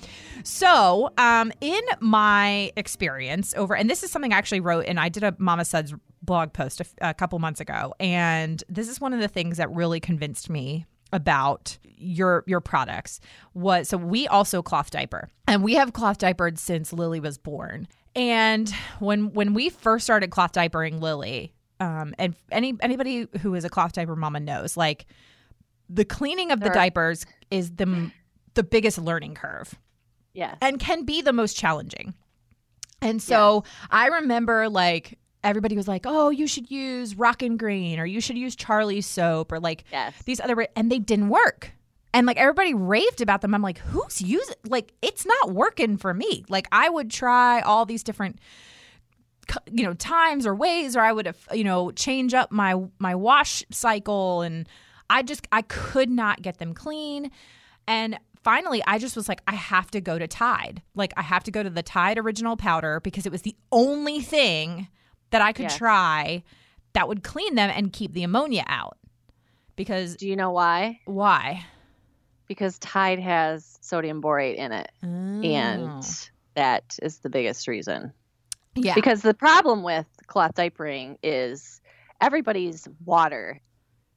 [0.42, 5.10] So, um, in my experience over, and this is something I actually wrote, and I
[5.10, 9.12] did a Mama Suds blog post a, a couple months ago, and this is one
[9.12, 13.18] of the things that really convinced me about your your products
[13.54, 17.88] was so we also cloth diaper and we have cloth diapered since lily was born
[18.14, 23.64] And when when we first started cloth diapering Lily, um, and any anybody who is
[23.64, 25.06] a cloth diaper mama knows, like
[25.88, 28.10] the cleaning of the diapers is the
[28.54, 29.74] the biggest learning curve
[30.34, 30.56] Yes.
[30.60, 32.14] and can be the most challenging.
[33.00, 38.06] And so I remember like everybody was like, "Oh, you should use Rockin' Green or
[38.06, 40.14] you should use Charlie's soap or like yes.
[40.24, 41.72] these other and they didn't work."
[42.12, 43.54] And like everybody raved about them.
[43.54, 47.86] I'm like, "Who's using like it's not working for me." Like I would try all
[47.86, 48.40] these different
[49.70, 53.14] you know times or ways or I would have you know change up my my
[53.14, 54.68] wash cycle and
[55.10, 57.30] I just I could not get them clean
[57.86, 61.44] and finally I just was like I have to go to Tide like I have
[61.44, 64.88] to go to the Tide original powder because it was the only thing
[65.30, 65.76] that I could Yes.
[65.78, 66.42] try
[66.94, 68.96] that would clean them and keep the ammonia out
[69.76, 71.00] because Do you know why?
[71.04, 71.64] why
[72.48, 75.06] Because Tide has sodium borate in it, Oh.
[75.06, 76.02] and
[76.54, 78.12] that is the biggest reason.
[78.74, 81.80] Yeah Because the problem with cloth diapering is
[82.20, 83.60] everybody's water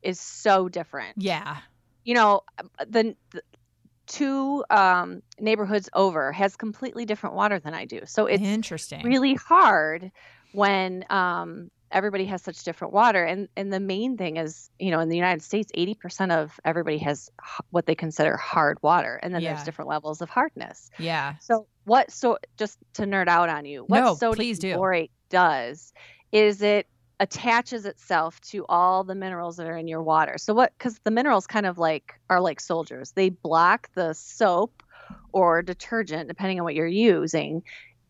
[0.02, 1.16] is so different.
[1.18, 1.58] yeah
[2.04, 2.42] You know,
[2.88, 3.44] the, the
[4.08, 8.02] two um, neighborhoods over has completely different water than I do.
[8.06, 10.12] So it's interesting really hard
[10.52, 13.24] when um, everybody has such different water.
[13.24, 16.60] And and the main thing is, you know, in the United States, eighty percent of
[16.66, 17.30] everybody has
[17.70, 19.50] what they consider hard water, and then Yeah.
[19.54, 20.90] there's different levels of hardness.
[20.98, 22.12] yeah So what?
[22.12, 24.76] So just to nerd out on you, what No, sodium do.
[24.76, 25.94] borate does
[26.32, 26.88] is it
[27.20, 30.38] attaches itself to all the minerals that are in your water.
[30.40, 30.74] So what?
[30.78, 33.12] Because the minerals kind of like are like soldiers.
[33.12, 34.82] They block the soap
[35.32, 37.62] or detergent, depending on what you're using,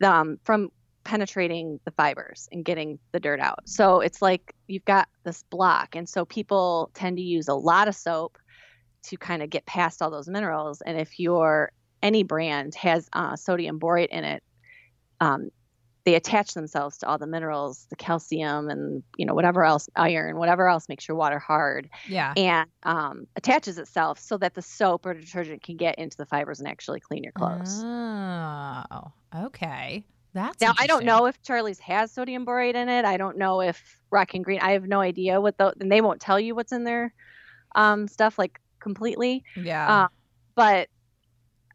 [0.01, 0.69] um, from
[1.03, 3.59] penetrating the fibers and getting the dirt out.
[3.65, 7.87] So it's like you've got this block, and so people tend to use a lot
[7.87, 8.37] of soap
[9.03, 10.81] to kind of get past all those minerals.
[10.81, 14.43] And if your any brand has uh, sodium borate in it,
[15.19, 15.49] um,
[16.03, 20.37] they attach themselves to all the minerals, the calcium, and you know whatever else, iron,
[20.37, 25.05] whatever else makes your water hard, yeah and um, attaches itself so that the soap
[25.05, 27.83] or detergent can get into the fibers and actually clean your clothes.
[27.83, 29.11] oh
[29.45, 33.05] okay that's Now I don't know if Charlie's has sodium borate in it.
[33.05, 34.59] I don't know if Rockin' Green.
[34.61, 37.13] I have no idea what the and they won't tell you what's in their
[37.75, 39.43] um, stuff like completely.
[39.55, 40.07] yeah Uh,
[40.55, 40.89] but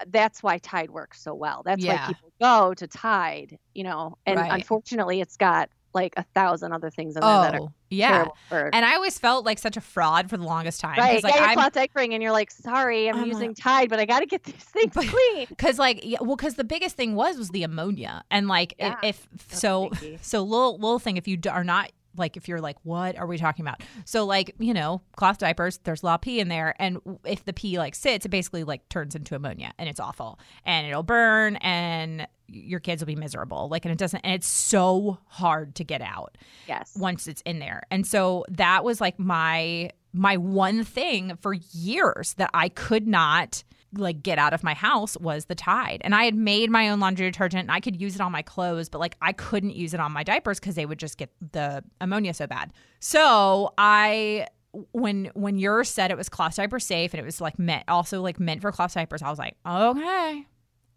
[0.09, 1.63] that's why Tide works so well.
[1.65, 2.03] That's Yeah.
[2.03, 4.19] why people go to Tide, you know.
[4.27, 4.53] And Right.
[4.53, 8.69] unfortunately, it's got like a thousand other things in there that are oh yeah for.
[8.75, 10.99] And I always felt like such a fraud for the longest time.
[10.99, 13.89] Right, like yeah, you're I'm diapering, and you're like, "Sorry, I'm, I'm using like- Tide,
[13.89, 16.65] but I got to get these things But- clean." because like yeah, well because the
[16.65, 20.99] biggest thing was was the ammonia and like Yeah, if That's so so little little
[20.99, 23.83] thing if you d- are not like if you're like what are we talking about?
[24.05, 26.75] So like you know cloth diapers there's a lot of pee in there.
[26.79, 30.39] And if the pee like sits it basically like turns into ammonia and it's awful.
[30.65, 33.69] And it'll burn and your kids will be miserable.
[33.69, 37.59] Like and it doesn't and it's so hard to get out yes, once it's in
[37.59, 37.83] there.
[37.91, 43.63] And so that was like my my one thing for years that I could not
[43.99, 46.01] like get out of my house was the Tide.
[46.03, 48.43] And I had made my own laundry detergent and I could use it on my
[48.43, 51.31] clothes, but like I couldn't use it on my diapers cuz they would just get
[51.53, 52.73] the ammonia so bad.
[53.01, 54.47] So I
[54.93, 58.21] when when yours said it was cloth diaper safe and it was like meant also
[58.21, 60.47] like meant for cloth diapers, I was like, "Okay.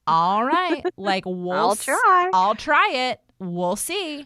[0.08, 0.84] All right.
[0.98, 2.30] like we'll I'll try.
[2.34, 3.22] I'll try it.
[3.40, 4.26] We'll see.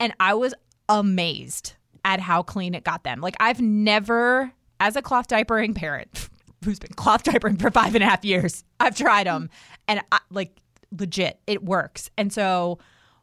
[0.00, 0.54] And I was
[0.88, 3.20] amazed at how clean it got them.
[3.20, 6.28] Like I've never, as a cloth diapering parent
[6.64, 9.50] who's been cloth diapering for five and a half years, I've tried them,
[9.86, 10.60] and I, like
[10.96, 12.10] legit, it works.
[12.16, 12.78] And so,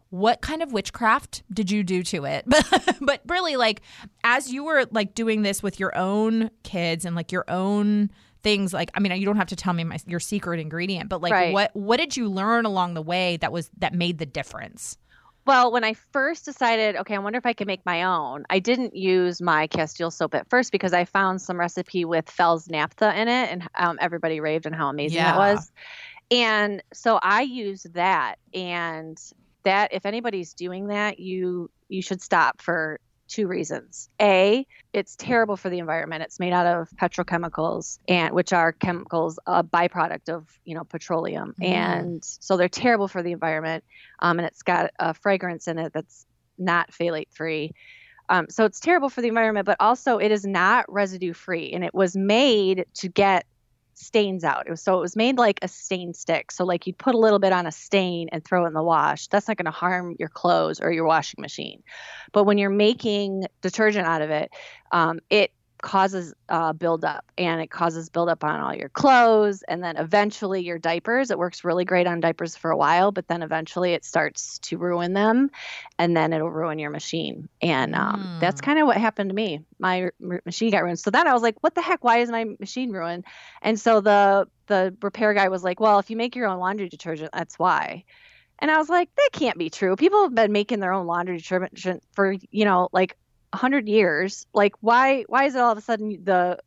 [0.09, 2.45] what kind of witchcraft did you do to it?
[2.49, 3.81] But but really, like
[4.23, 8.09] as you were like doing this with your own kids and like your own
[8.43, 11.19] things like i mean you don't have to tell me my, your secret ingredient but
[11.19, 11.51] like Right.
[11.51, 14.99] what what did you learn along the way that was that made the difference
[15.45, 18.57] Well, when I first decided, okay, I wonder if I can make my own, I
[18.57, 23.15] didn't use my Castile soap at first because I found some recipe with Fels Naptha
[23.15, 25.27] in it, and um, everybody raved on how amazing Yeah.
[25.27, 25.71] it was.
[26.31, 29.17] And so I used that, and
[29.65, 34.09] that if anybody's doing that, you you should stop for two reasons.
[34.21, 36.23] A, it's terrible for the environment.
[36.23, 41.55] It's made out of petrochemicals and which are chemicals a byproduct of, you know, petroleum.
[41.59, 41.67] Mhm.
[41.67, 43.83] And so they're terrible for the environment.
[44.19, 46.25] Um, and it's got a fragrance in it that's
[46.57, 47.73] not phthalate free.
[48.29, 51.71] Um, so it's terrible for the environment, but also it is not residue free.
[51.73, 53.45] And it was made to get
[53.95, 54.67] stains out.
[54.67, 56.51] It was, so it was made like a stain stick.
[56.51, 58.83] So like you'd put a little bit on a stain and throw it in the
[58.83, 59.27] wash.
[59.27, 61.81] That's not going to harm your clothes or your washing machine.
[62.31, 64.51] But when you're making detergent out of it,
[64.91, 65.51] um, it
[65.85, 70.79] causes uh, buildup and it causes buildup on all your clothes and then eventually your
[70.79, 71.29] diapers.
[71.29, 74.79] It works really great on diapers for a while, but then eventually it starts to
[74.79, 75.51] ruin them
[75.99, 77.49] and then it'll ruin your machine.
[77.61, 78.39] And um, mm.
[78.39, 79.59] that's kind of what happened to me.
[79.77, 80.99] My r- machine got ruined.
[80.99, 82.03] So then I was like, what the heck?
[82.03, 83.25] Why is my machine ruined?
[83.61, 86.89] And so the the repair guy was like, well, if you make your own laundry
[86.89, 88.05] detergent, that's why.
[88.57, 89.95] And I was like, that can't be true.
[89.95, 93.15] People have been making their own laundry detergent for, you know, like
[93.55, 96.59] 100 years like why why is it all of a sudden the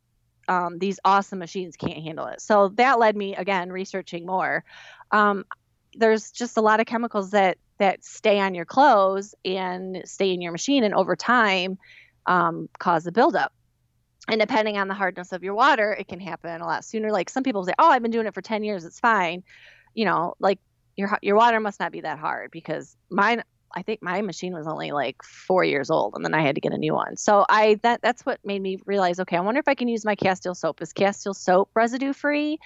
[0.47, 2.41] um, these awesome machines can't handle it?
[2.41, 4.63] So that led me again researching more.
[5.11, 5.45] Um,
[5.93, 10.41] there's just a lot of chemicals that that stay on your clothes and stay in
[10.41, 11.77] your machine and over time
[12.25, 13.53] um, cause a buildup.
[14.27, 17.11] And depending on the hardness of your water it can happen a lot sooner.
[17.11, 19.43] Like some people say oh i've been doing it for 10 years it's fine.
[19.93, 20.59] You know like
[20.95, 23.43] your your water must not be that hard because mine
[23.75, 26.61] I think my machine was only like four years old, and then I had to
[26.61, 27.17] get a new one.
[27.17, 29.19] So I that that's what made me realize.
[29.19, 30.81] Okay, I wonder if I can use my Castile soap.
[30.81, 32.57] Is Castile soap residue free?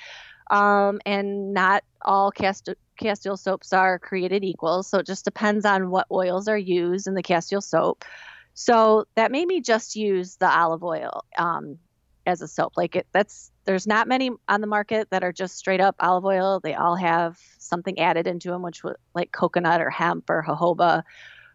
[0.52, 4.84] Um, and not all Castile Castile soaps are created equal.
[4.84, 8.06] So it just depends on what oils are used in the Castile soap.
[8.54, 11.80] So that made me just use the olive oil um,
[12.26, 12.74] as a soap.
[12.78, 16.26] Like it, that's there's not many on the market that are just straight up olive
[16.26, 16.60] oil.
[16.60, 21.04] They all have something added into them, which was like coconut or hemp or jojoba,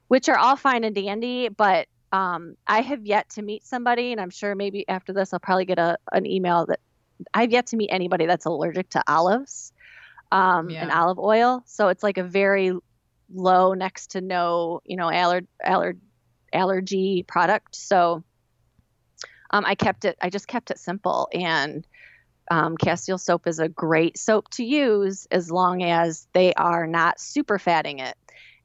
[0.09, 1.49] which are all fine and dandy.
[1.49, 5.41] But um, I have yet to meet somebody, and I'm sure maybe after this I'll
[5.41, 6.81] probably get a an email that
[7.35, 9.73] I've yet to meet anybody that's allergic to olives
[10.31, 10.83] um, yeah.
[10.83, 11.63] and olive oil.
[11.67, 12.73] So it's like a very
[13.33, 15.97] low, next to no, you know, aller, aller,
[16.53, 17.75] allergy product.
[17.75, 18.25] So
[19.51, 20.17] um, I kept it.
[20.21, 21.87] I just kept it simple and
[22.51, 27.21] um, Castile soap is a great soap to use as long as they are not
[27.21, 28.17] super fatting it.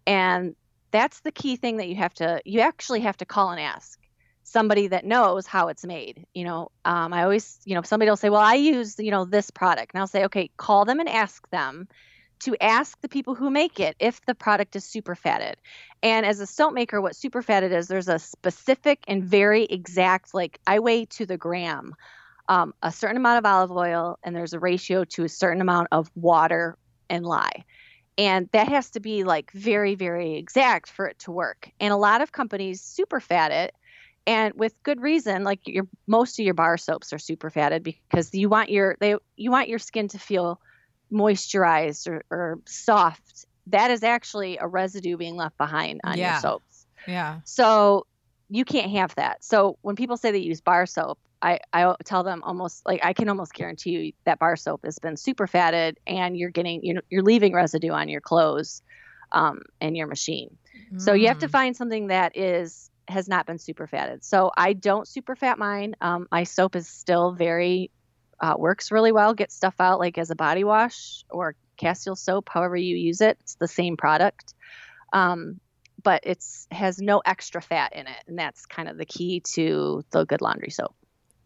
[0.07, 0.55] And
[0.91, 3.99] that's the key thing that you have to, you actually have to call and ask
[4.43, 6.25] somebody that knows how it's made.
[6.33, 9.25] You know, um, I always, you know, somebody will say, well, I use, you know,
[9.25, 9.93] this product.
[9.93, 11.87] And I'll say, okay, call them and ask them
[12.43, 15.55] to ask the people who make it if the product is super fatted.
[16.01, 20.33] And as a soap maker, what super fatted is, there's a specific and very exact,
[20.33, 21.95] like I weigh to the gram
[22.49, 25.87] um, a certain amount of olive oil and there's a ratio to a certain amount
[25.91, 26.77] of water
[27.09, 27.63] and lye.
[28.17, 31.71] And that has to be like very, very exact for it to work.
[31.79, 33.73] And a lot of companies super fat it
[34.25, 38.33] and with good reason like your most of your bar soaps are super fatted because
[38.33, 40.61] you want your they you want your skin to feel
[41.11, 46.33] moisturized or, or soft that is actually a residue being left behind on yeah.
[46.33, 48.05] your soaps yeah so
[48.49, 52.23] you can't have that so when people say they use bar soap I, I tell
[52.23, 55.99] them almost like I can almost guarantee you that bar soap has been super fatted
[56.07, 58.81] and you're getting you know you're leaving residue on your clothes
[59.33, 60.55] um, and your machine.
[60.93, 61.01] Mm.
[61.01, 61.51] So you have to mm.
[61.51, 64.23] find something that is has not been super fatted.
[64.23, 65.95] So I don't super fat mine.
[65.99, 67.91] Um, my soap is still very
[68.39, 69.33] uh, works really well.
[69.33, 73.37] Get stuff out like as a body wash or Castile soap, however you use it.
[73.41, 74.53] It's the same product.
[75.11, 75.59] Um,
[76.01, 80.03] but it's has no extra fat in it, and that's kind of the key to
[80.11, 80.95] the good laundry soap.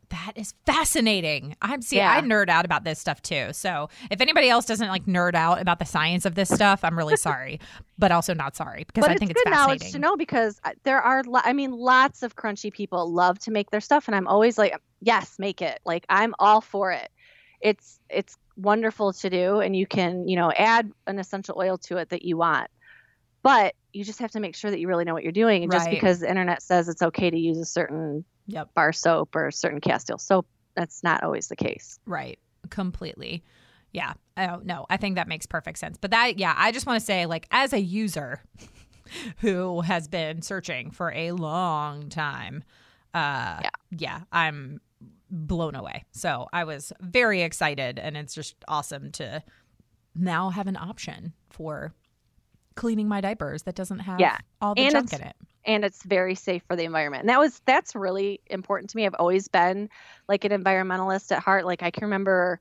[0.09, 1.55] That is fascinating.
[1.61, 2.13] I'm see, yeah.
[2.13, 3.49] I nerd out about this stuff too.
[3.51, 6.97] So if anybody else doesn't like nerd out about the science of this stuff, I'm
[6.97, 7.59] really sorry,
[7.99, 10.61] but also not sorry because but I think it's, it's good knowledge to know because
[10.63, 14.15] uh, there are, I mean, lots of crunchy people love to make their stuff, and
[14.15, 15.79] I'm always like, yes, make it.
[15.85, 17.09] Like I'm all for it.
[17.61, 21.97] It's it's wonderful to do, and you can you know add an essential oil to
[21.97, 22.69] it that you want,
[23.43, 25.63] but you just have to make sure that you really know what you're doing.
[25.63, 25.79] And right.
[25.79, 28.73] just because the internet says it's okay to use a certain yep.
[28.73, 30.47] bar soap or certain Castile soap.
[30.75, 31.99] That's not always the case.
[32.05, 32.39] Right.
[32.69, 33.43] Completely.
[33.91, 34.13] Yeah.
[34.37, 35.97] Oh, no, I think that makes perfect sense.
[35.99, 38.43] But that, yeah, I just want to say, like, as a user
[39.37, 42.63] who has been searching for a long time,
[43.13, 44.81] uh, yeah, yeah I'm
[45.29, 46.05] blown away.
[46.11, 49.43] So I was very excited, and it's just awesome to
[50.15, 51.93] now have an option for
[52.75, 54.37] cleaning my diapers that doesn't have yeah.
[54.61, 55.35] all the and junk in it
[55.67, 57.21] and it's very safe for the environment.
[57.21, 59.05] And that was that's really important to me.
[59.05, 59.89] I've always been
[60.27, 61.65] like an environmentalist at heart.
[61.65, 62.59] Like I can remember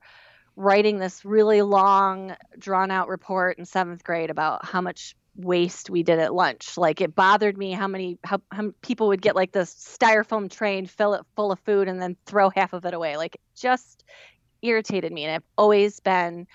[0.57, 6.03] writing this really long drawn out report in 7th grade about how much waste we
[6.03, 6.77] did at lunch.
[6.77, 10.77] Like it bothered me how many how, how people would get like this styrofoam tray
[10.77, 13.17] and fill it full of food and then throw half of it away.
[13.17, 14.03] Like it just
[14.61, 16.47] irritated me and I've always been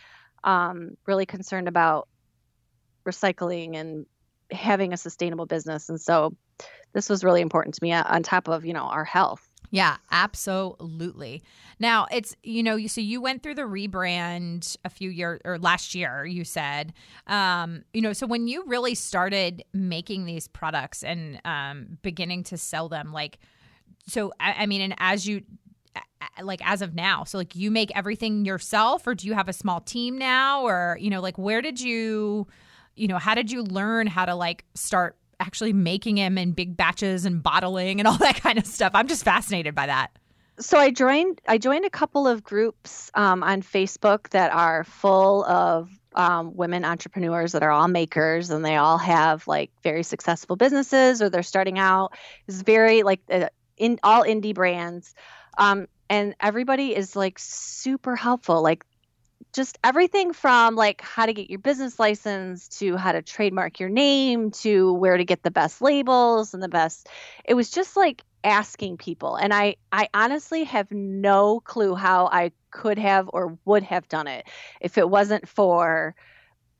[0.44, 2.08] um, really concerned about
[3.06, 4.06] recycling and
[4.50, 5.88] having a sustainable business.
[5.88, 6.34] And so
[6.92, 9.48] this was really important to me uh, on top of, you know, our health.
[9.72, 11.42] Yeah, absolutely.
[11.80, 15.94] Now it's you know so you went through the rebrand a few years or last
[15.94, 16.92] year you said,
[17.26, 22.58] um, you know so when you really started making these products and um, beginning to
[22.58, 23.38] sell them like
[24.06, 25.42] so I, I, mean and as you
[26.42, 27.24] like as of now?
[27.24, 30.98] So like you make everything yourself or do you have a small team now or
[31.00, 32.46] you know like where did you
[32.94, 36.76] you know how did you learn how to like start actually making them in big
[36.76, 38.92] batches and bottling and all that kind of stuff?
[38.94, 40.16] I'm just fascinated by that.
[40.60, 45.44] So I joined I joined a couple of groups um, on Facebook that are full
[45.44, 50.56] of um, women entrepreneurs that are all makers and they all have like very successful
[50.56, 52.12] businesses or they're starting out.
[52.46, 55.14] It's very like uh, in all indie brands.
[55.58, 58.62] Um, and everybody is like super helpful.
[58.62, 58.84] Like
[59.52, 63.88] just everything from like how to get your business license to how to trademark your
[63.88, 67.08] name to where to get the best labels and the best.
[67.44, 72.50] It was just like asking people and i i honestly have no clue how i
[72.70, 74.46] could have or would have done it
[74.80, 76.14] if it wasn't for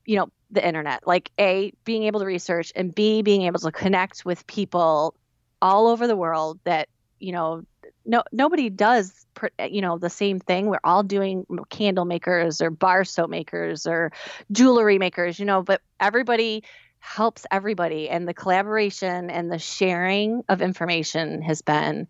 [0.05, 3.71] you know the internet like a being able to research and b being able to
[3.71, 5.15] connect with people
[5.61, 7.63] all over the world that you know
[8.05, 9.25] no nobody does
[9.69, 10.67] you know the same thing.
[10.67, 14.11] We're all doing candle makers or bar soap makers or
[14.51, 16.63] jewelry makers you know but everybody
[17.03, 18.09] helps everybody.
[18.09, 22.07] And the collaboration and the sharing of information has been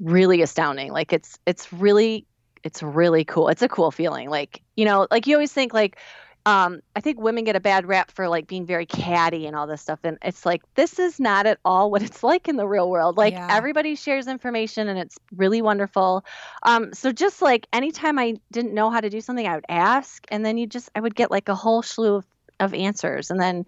[0.00, 0.92] really astounding.
[0.92, 2.26] Like it's it's really
[2.64, 3.48] it's really cool.
[3.48, 4.28] It's a cool feeling.
[4.28, 5.98] Like you know like you always think like
[6.46, 9.66] um, I think women get a bad rap for like being very catty and all
[9.66, 9.98] this stuff.
[10.04, 13.16] And it's like, this is not at all what it's like in the real world.
[13.16, 13.48] Like yeah.
[13.50, 16.24] everybody shares information and it's really wonderful.
[16.62, 20.26] Um, so just like anytime I didn't know how to do something, I would ask,
[20.30, 22.26] and then you just, I would get like a whole slew of,
[22.60, 23.30] of answers.
[23.30, 23.66] And then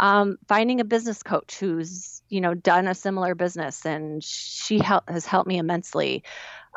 [0.00, 5.08] um, finding a business coach who's, you know, done a similar business and she help,
[5.08, 6.24] has helped me immensely.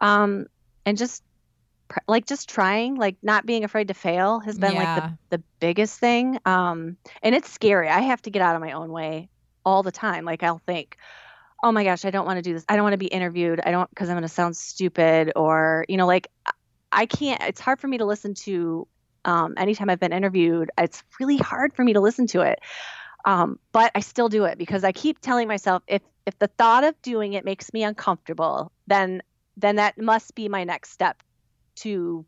[0.02, 0.48] Um,
[0.86, 1.24] and just
[2.08, 4.96] like just trying like not being afraid to fail has been yeah.
[4.96, 7.90] like the, the biggest thing um and it's scary.
[7.90, 9.30] I have to get out of my own way
[9.66, 10.26] all the time.
[10.26, 10.98] Like i'll think
[11.64, 12.66] oh my gosh i don't want to do this.
[12.68, 13.60] I don't want to be interviewed.
[13.64, 16.28] I don't because i'm going to sound stupid or you know like
[16.92, 18.88] i can't it's hard for me to listen to
[19.24, 20.72] um anytime i've been interviewed.
[20.78, 22.60] It's really hard for me to listen to it
[23.26, 26.84] um but i still do it because i keep telling myself if if the thought
[26.84, 29.22] of doing it makes me uncomfortable then
[29.58, 31.22] then that must be my next step
[31.76, 32.26] to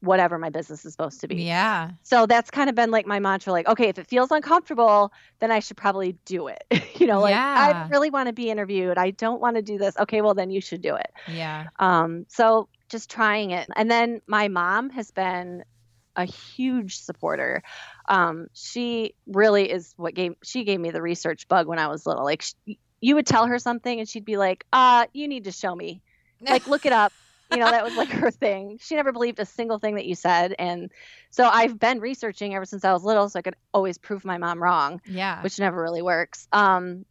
[0.00, 1.36] whatever my business is supposed to be.
[1.42, 1.90] Yeah.
[2.02, 5.50] So that's kind of been like my mantra like, okay, if it feels uncomfortable, then
[5.50, 6.64] I should probably do it.
[7.00, 7.86] you know, like yeah.
[7.86, 8.98] I really want to be interviewed.
[8.98, 9.96] I don't want to do this.
[9.98, 11.12] Okay, well then you should do it.
[11.28, 11.66] Yeah.
[11.78, 13.68] Um so just trying it.
[13.74, 15.64] And then my mom has been
[16.14, 17.62] a huge supporter.
[18.08, 22.06] Um she really is what gave she gave me the research bug when I was
[22.06, 22.24] little.
[22.24, 25.52] Like she, you would tell her something and she'd be like, "Uh, you need to
[25.52, 26.00] show me."
[26.40, 27.12] Like look it up
[27.50, 28.78] you know, that was like her thing.
[28.80, 30.54] She never believed a single thing that you said.
[30.58, 30.90] And
[31.30, 34.38] so I've been researching ever since I was little so I could always prove my
[34.38, 35.00] mom wrong.
[35.06, 35.42] Yeah.
[35.42, 36.48] Which never really works.
[36.52, 37.04] Um,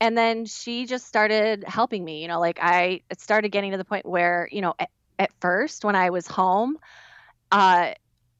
[0.00, 3.76] and then she just started helping me, you know, like I it started getting to
[3.76, 6.78] the point where, you know, at, at first when I was home,
[7.52, 7.92] uh,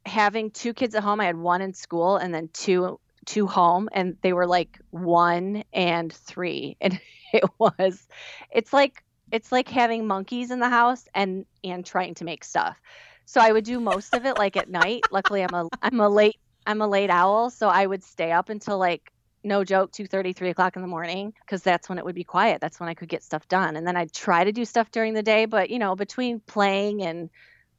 [0.05, 3.89] having two kids at home, I had one in school and then two two home
[3.93, 7.01] and they were like one and three and
[7.33, 8.09] it was
[8.51, 12.81] it's like it's like having monkeys in the house and and trying to make stuff.
[13.25, 15.07] So I would do most of it like at night.
[15.11, 18.51] Luckily, I'm a I'm a late I'm a late owl, so I would stay up
[18.51, 19.11] until like
[19.45, 22.23] no joke 2 30 3 o'clock in the morning because that's when it would be
[22.23, 24.89] quiet that's when i could get stuff done and then i'd try to do stuff
[24.91, 27.29] during the day but you know between playing and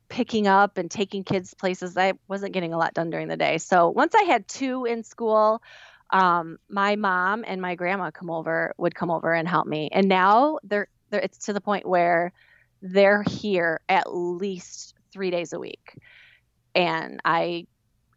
[0.10, 3.58] picking up and taking kids places i wasn't getting a lot done during the day
[3.58, 5.62] so once i had two in school
[6.10, 10.08] um, my mom and my grandma come over would come over and help me and
[10.08, 10.88] now they're
[11.18, 12.32] it's to the point where
[12.82, 15.98] they're here at least three days a week,
[16.76, 17.68] and I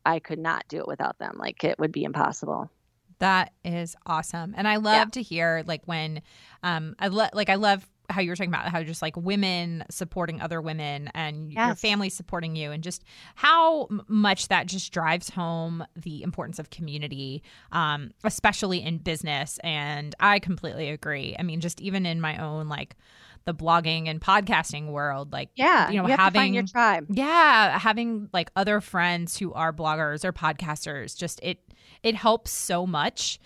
[0.05, 1.37] I could not do it without them.
[1.39, 2.71] Like it would be impossible.
[3.19, 5.05] That is awesome, and I love yeah.
[5.13, 6.23] to hear like when
[6.63, 9.85] um I love like I love how you were talking about how just like women
[9.91, 11.67] supporting other women and yes.
[11.67, 13.05] your family supporting you and just
[13.35, 17.43] how much that just drives home the importance of community
[17.73, 19.59] um, especially in business.
[19.63, 21.37] And i completely agree.
[21.39, 22.97] I mean just even in my own like
[23.47, 27.07] the blogging and podcasting world like yeah you know you having your tribe.
[27.09, 31.59] Yeah having like other friends who are bloggers or podcasters just it
[32.03, 33.39] it helps so much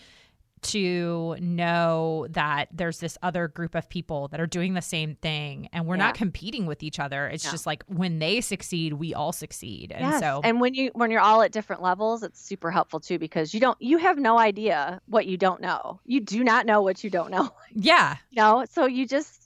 [0.62, 5.68] to know that there's this other group of people that are doing the same thing
[5.72, 6.06] and we're yeah.
[6.06, 7.26] not competing with each other.
[7.28, 7.50] It's no.
[7.50, 9.92] just like when they succeed we all succeed.
[9.92, 10.20] And yes.
[10.20, 13.54] so and when you when you're all at different levels it's super helpful too because
[13.54, 16.00] you don't you have no idea what you don't know.
[16.04, 17.50] You do not know what you don't know.
[17.72, 18.16] Yeah.
[18.30, 18.64] You know?
[18.68, 19.40] So you just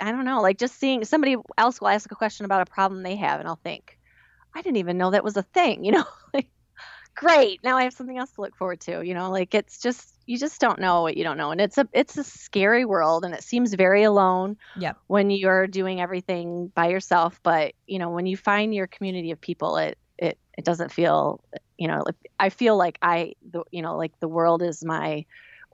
[0.00, 3.02] i don't know like just seeing somebody else will ask a question about a problem
[3.02, 3.98] they have and i'll think
[4.54, 6.04] i didn't even know that was a thing you know
[7.18, 7.62] great.
[7.62, 9.02] Now I have something else to look forward to.
[9.04, 11.78] You know, like it's just you just don't know what you don't know, and it's
[11.78, 14.56] a it's a scary world, and it seems very alone.
[14.78, 14.96] Yep.
[15.06, 19.40] When you're doing everything by yourself, but you know when you find your community of
[19.40, 21.42] people, it it it doesn't feel
[21.76, 22.04] you know
[22.38, 25.24] I feel like I the you know like the world is my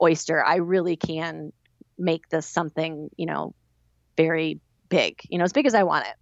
[0.01, 0.43] oyster.
[0.43, 1.53] I really can
[1.97, 3.53] make this something you know
[4.17, 6.13] very big, you know, as big as I want it.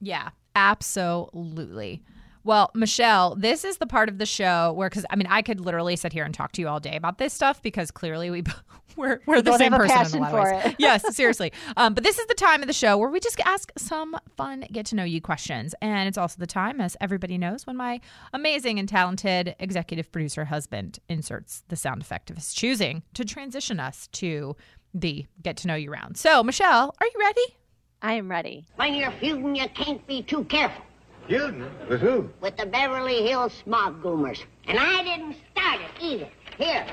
[0.00, 2.02] Yeah, absolutely.
[2.44, 5.60] Well, Michelle, this is the part of the show where, because I mean, I could
[5.60, 8.42] literally sit here and talk to you all day about this stuff because clearly we
[8.96, 10.74] we're we're the same person in a lot of ways.
[10.78, 11.52] yes, seriously.
[11.76, 14.64] Um, but this is the time of the show where we just ask some fun
[14.72, 18.00] get to know you questions, and it's also the time, as everybody knows, when my
[18.32, 23.80] amazing and talented executive producer husband inserts the sound effect of his choosing to transition
[23.80, 24.56] us to
[24.94, 26.16] the get to know you round.
[26.16, 27.56] So, Michelle, are you ready?
[28.00, 28.66] I am ready.
[28.76, 30.84] When you're feuding, you can't be too careful.
[31.28, 31.66] Feuding?
[31.88, 32.28] With who?
[32.40, 34.42] With the Beverly Hills smog goomers.
[34.66, 36.28] And I didn't start it either.
[36.56, 36.86] Here,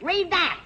[0.00, 0.60] read that.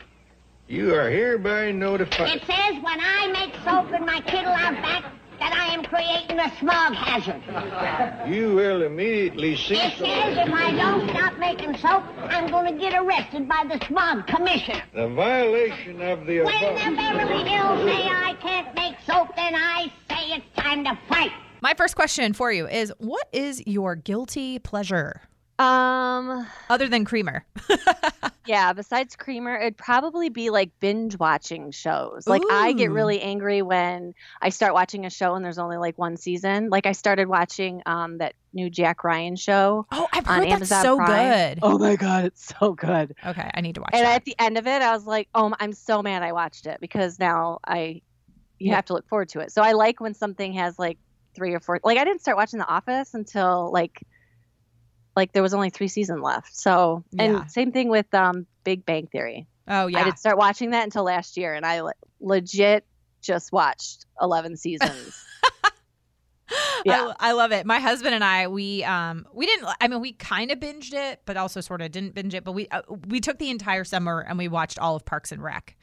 [0.69, 2.37] You are hereby notified.
[2.37, 5.05] It says when I make soap in my kittle out back
[5.41, 7.43] that I am creating a smog hazard.
[8.31, 9.79] You will immediately cease.
[9.79, 13.85] It says if I don't stop making soap, I'm going to get arrested by the
[13.87, 14.83] smog commissioner.
[14.95, 16.85] The violation of the When above.
[16.91, 21.33] the Beverly Hills say I can't make soap, then I say it's time to fight.
[21.63, 25.21] My first question for you is what is your guilty pleasure
[25.59, 27.45] Um, other than creamer?
[28.47, 32.27] yeah, besides Creamer, it'd probably be like binge watching shows.
[32.27, 35.99] Like I get really angry when I start watching a show and there's only like
[35.99, 36.71] one season.
[36.71, 39.87] Like I started watching um that new Jack Ryan show.
[39.93, 41.29] Oh, I've heard that's Amazon so Prime.
[41.29, 41.59] good.
[41.63, 43.15] Oh my god, it's so good.
[43.25, 43.99] Okay, I need to watch it.
[43.99, 44.17] And that.
[44.17, 46.79] at the end of it, I was like, "Oh, I'm so mad I watched it
[46.81, 48.01] because now I
[48.59, 48.77] you Yeah.
[48.77, 50.99] have to look forward to it." So I like when something has like
[51.41, 51.81] three or four.
[51.83, 53.99] Like I didn't start watching The Office until like
[55.17, 56.55] like there was only three seasons left.
[56.55, 57.47] So and Yeah.
[57.47, 59.47] same thing with um Big Bang Theory.
[59.67, 60.01] oh yeah.
[60.01, 62.85] I didn't start watching that until last year, and I le- legit
[63.23, 65.25] just watched 11 seasons.
[66.85, 67.13] yeah.
[67.19, 67.65] I, I love it.
[67.65, 69.67] My husband and I, we um we didn't.
[69.81, 72.45] I mean, we kind of binged it, but also sort of didn't binge it.
[72.45, 75.43] But we uh, we took the entire summer and we watched all of Parks and
[75.43, 75.75] Rec.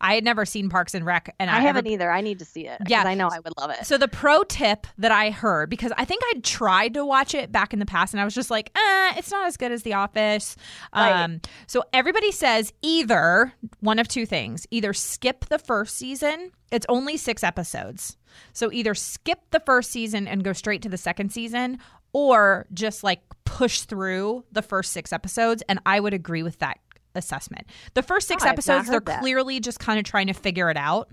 [0.00, 2.10] I had never seen Parks and Rec, and I, I haven't either.
[2.10, 2.80] I need to see it.
[2.88, 3.02] Yeah.
[3.02, 3.84] I know I would love it.
[3.86, 7.52] So the pro tip that I heard because I think I'd tried to watch it
[7.52, 9.82] back in the past and I was just like, eh, it's not as good as
[9.82, 10.56] The Office.
[10.94, 11.22] Right.
[11.22, 16.52] Um, so everybody says either one of two things: either skip the first season.
[16.70, 18.16] It's only six episodes,
[18.52, 21.78] so either skip the first season and go straight to the second season,
[22.12, 25.62] or just like push through the first six episodes.
[25.68, 26.78] And I would agree with that
[27.14, 27.66] assessment.
[27.94, 29.20] The first six Oh, episodes, they're that.
[29.20, 31.10] clearly just kind of trying to figure it out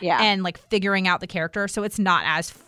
[0.00, 0.20] yeah.
[0.22, 1.68] and like figuring out the character.
[1.68, 2.62] So it's not as f-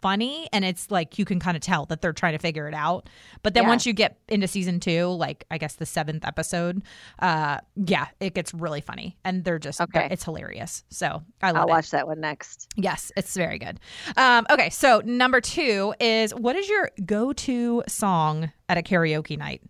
[0.00, 2.72] funny and it's like you can kind of tell that they're trying to figure it
[2.72, 3.06] out.
[3.42, 3.68] But then Yeah.
[3.68, 6.82] once you get into season 2, like I guess the 7th episode,
[7.18, 10.08] uh yeah, it gets really funny and they're just Okay.
[10.10, 10.84] it's hilarious.
[10.88, 11.68] So I love I'll it.
[11.70, 12.66] watch that one next.
[12.76, 13.78] Yes, it's very good.
[14.16, 19.60] Um okay, so number 2 is what is your go-to song at a karaoke night?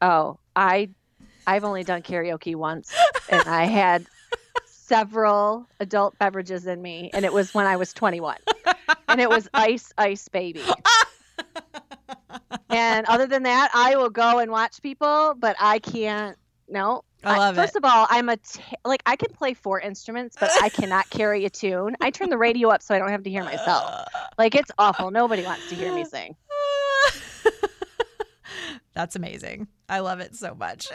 [0.00, 0.88] Oh, I
[1.46, 2.92] I've only done karaoke once,
[3.28, 4.06] and I had
[4.66, 8.36] several adult beverages in me, and it was when I was 21,
[9.08, 10.62] and it was Ice Ice Baby.
[12.70, 16.36] and other than that, I will go and watch people, but I can't.
[16.68, 17.78] No, I love First it.
[17.78, 21.44] of all, I'm a t- like I can play four instruments, but I cannot carry
[21.44, 21.96] a tune.
[22.00, 24.08] I turn the radio up so I don't have to hear myself.
[24.38, 25.10] Like it's awful.
[25.10, 26.34] Nobody wants to hear me sing.
[28.94, 29.68] That's amazing.
[29.92, 30.88] I love it so much.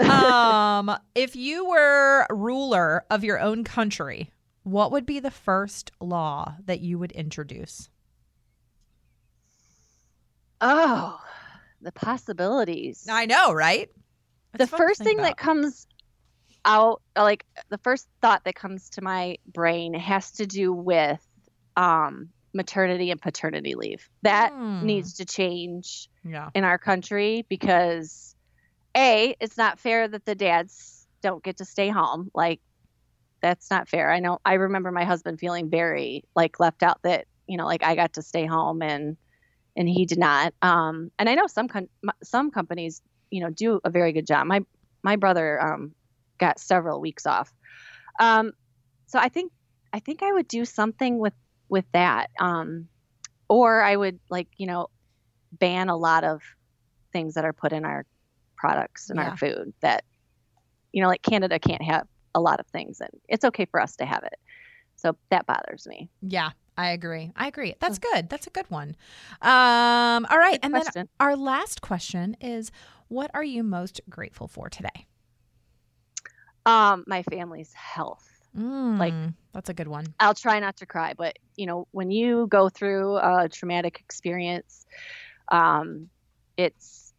[0.00, 6.56] um, if you were ruler of your own country, what would be the first law
[6.64, 7.90] that you would introduce?
[10.62, 11.20] Oh,
[11.82, 13.06] the possibilities.
[13.06, 13.90] I know, right?
[14.54, 15.86] the fun to first thing that comes
[16.64, 21.20] out like the first thought that comes to my brain has to do with
[21.76, 24.08] um maternity and paternity leave.
[24.22, 24.86] That Hmm.
[24.86, 28.34] needs to change yeah, in our country because
[28.96, 32.30] a it's not fair that the dads don't get to stay home.
[32.34, 32.60] Like
[33.42, 34.10] that's not fair.
[34.10, 37.84] I know i remember my husband feeling very like left out that you know like
[37.84, 39.16] i got to stay home and
[39.76, 40.54] and he did not.
[40.62, 41.88] Um and i know some com-
[42.24, 44.46] some companies you know do a very good job.
[44.46, 44.60] My
[45.02, 45.94] my brother um
[46.38, 47.52] got several weeks off.
[48.20, 48.52] Um
[49.06, 49.52] so i think
[49.92, 51.34] i think i would do something with
[51.68, 52.88] with that um
[53.48, 54.88] or i would like you know
[55.52, 56.42] ban a lot of
[57.12, 58.04] things that are put in our
[58.56, 59.30] products and Yeah.
[59.30, 60.04] our food that
[60.92, 63.96] you know like canada can't have a lot of things and it's okay for us
[63.96, 64.38] to have it
[64.96, 66.50] so that bothers me yeah.
[66.78, 67.32] I agree.
[67.34, 67.74] I agree.
[67.80, 68.28] That's good.
[68.28, 68.96] That's a good one.
[69.40, 72.70] Um, all right, Good and then our last question is:
[73.08, 75.06] What are you most grateful for today?
[76.66, 78.35] Um, my family's health.
[78.56, 80.06] Like- Mm, that's a good one.
[80.18, 84.86] I'll try not to cry, but you know, when you go through a traumatic experience,
[85.50, 86.08] um,
[86.56, 87.12] it's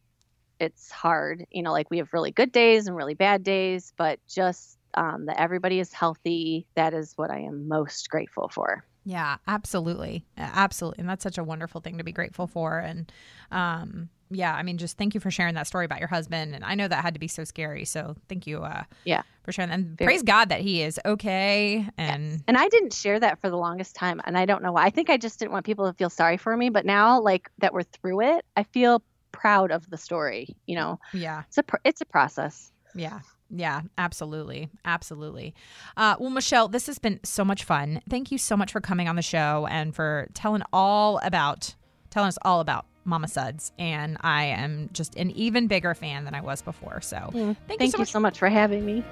[0.60, 1.46] it's hard.
[1.52, 5.26] You know, like we have really good days and really bad days, but just um,
[5.28, 6.68] that everybody is healthy.
[6.76, 8.84] That is what I am most grateful for.
[9.06, 10.26] Yeah, absolutely.
[10.38, 11.00] Absolutely.
[11.00, 12.80] And that's such a wonderful thing to be grateful for.
[12.80, 13.12] And
[13.52, 16.54] um, yeah, I mean, just thank you for sharing that story about your husband.
[16.56, 17.86] And I know that had to be so scary.
[17.86, 19.22] So thank you uh, Yeah.
[19.44, 19.76] for sharing that.
[19.80, 20.08] And Very.
[20.08, 21.88] praise God that he is okay.
[21.98, 24.84] And And I didn't share that for the longest time, and I don't know why.
[24.86, 26.70] I think I just didn't want people to feel sorry for me.
[26.70, 29.02] But now, like that we're through it, I feel
[29.32, 30.56] proud of the story.
[30.66, 32.72] You know, yeah, it's a pr- it's a process.
[32.96, 33.20] yeah.
[33.50, 34.68] Yeah, absolutely.
[34.84, 35.56] Absolutely.
[35.96, 38.02] Uh, well, Michelle, this has been so much fun.
[38.10, 41.74] Thank you so much for coming on the show and for telling all about
[42.10, 43.72] telling us all about Mama Suds.
[43.80, 47.02] And I am just an even bigger fan than I was before.
[47.02, 49.04] So thank, Thank, you so you much so much for having me.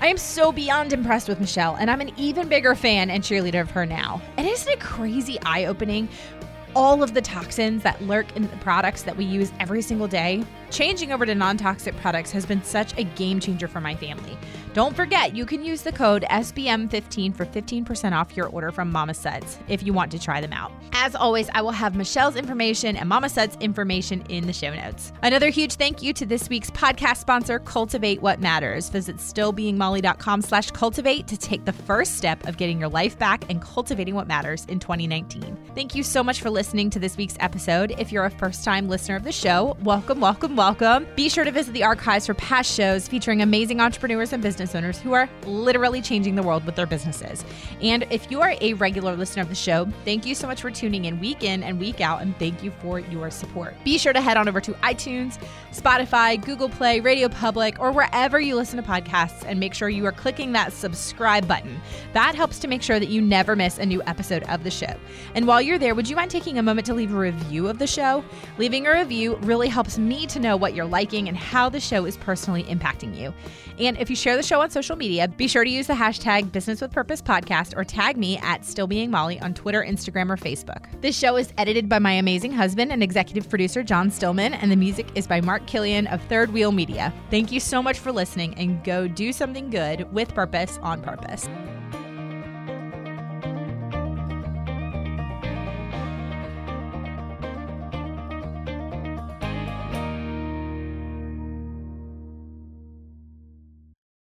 [0.00, 3.60] I am so beyond impressed with Michelle, and I'm an even bigger fan and cheerleader
[3.60, 4.22] of her now.
[4.36, 6.08] And isn't it crazy eye opening?
[6.76, 10.44] All of the toxins that lurk in the products that we use every single day.
[10.70, 14.38] Changing over to non toxic products has been such a game changer for my family.
[14.78, 19.12] Don't forget, you can use the code SBM15 for 15% off your order from Mama
[19.12, 20.70] Suds if you want to try them out.
[20.92, 25.12] As always, I will have Michelle's information and Mama Suds information in the show notes.
[25.20, 28.88] Another huge thank you to this week's podcast sponsor, Cultivate What Matters.
[28.88, 33.60] Visit stillbeingmolly.com slash cultivate to take the first step of getting your life back and
[33.60, 35.58] cultivating what matters in 2019.
[35.74, 37.96] Thank you so much for listening to this week's episode.
[37.98, 41.08] If you're a first-time listener of the show, welcome, welcome, welcome.
[41.16, 44.98] Be sure to visit the archives for past shows featuring amazing entrepreneurs and business owners
[44.98, 47.44] who are literally changing the world with their businesses.
[47.80, 50.70] And if you are a regular listener of the show, thank you so much for
[50.70, 53.74] tuning in week in and week out, and thank you for your support.
[53.84, 55.38] Be sure to head on over to iTunes,
[55.72, 60.06] Spotify, Google Play, Radio Public, or wherever you listen to podcasts, and make sure you
[60.06, 61.80] are clicking that subscribe button.
[62.12, 64.94] That helps to make sure that you never miss a new episode of the show.
[65.34, 67.78] And while you're there, would you mind taking a moment to leave a review of
[67.78, 68.24] the show?
[68.58, 72.04] Leaving a review really helps me to know what you're liking and how the show
[72.04, 73.32] is personally impacting you.
[73.78, 76.50] And if you share the show on social media, be sure to use the hashtag
[76.50, 80.36] Business with Purpose Podcast or tag me at Still Being Molly on Twitter, Instagram, or
[80.36, 81.00] Facebook.
[81.00, 84.76] This show is edited by my amazing husband and executive producer, John Stillman, and the
[84.76, 87.14] music is by Mark Killian of Third Wheel Media.
[87.30, 91.48] Thank you so much for listening and go do something good with purpose on purpose.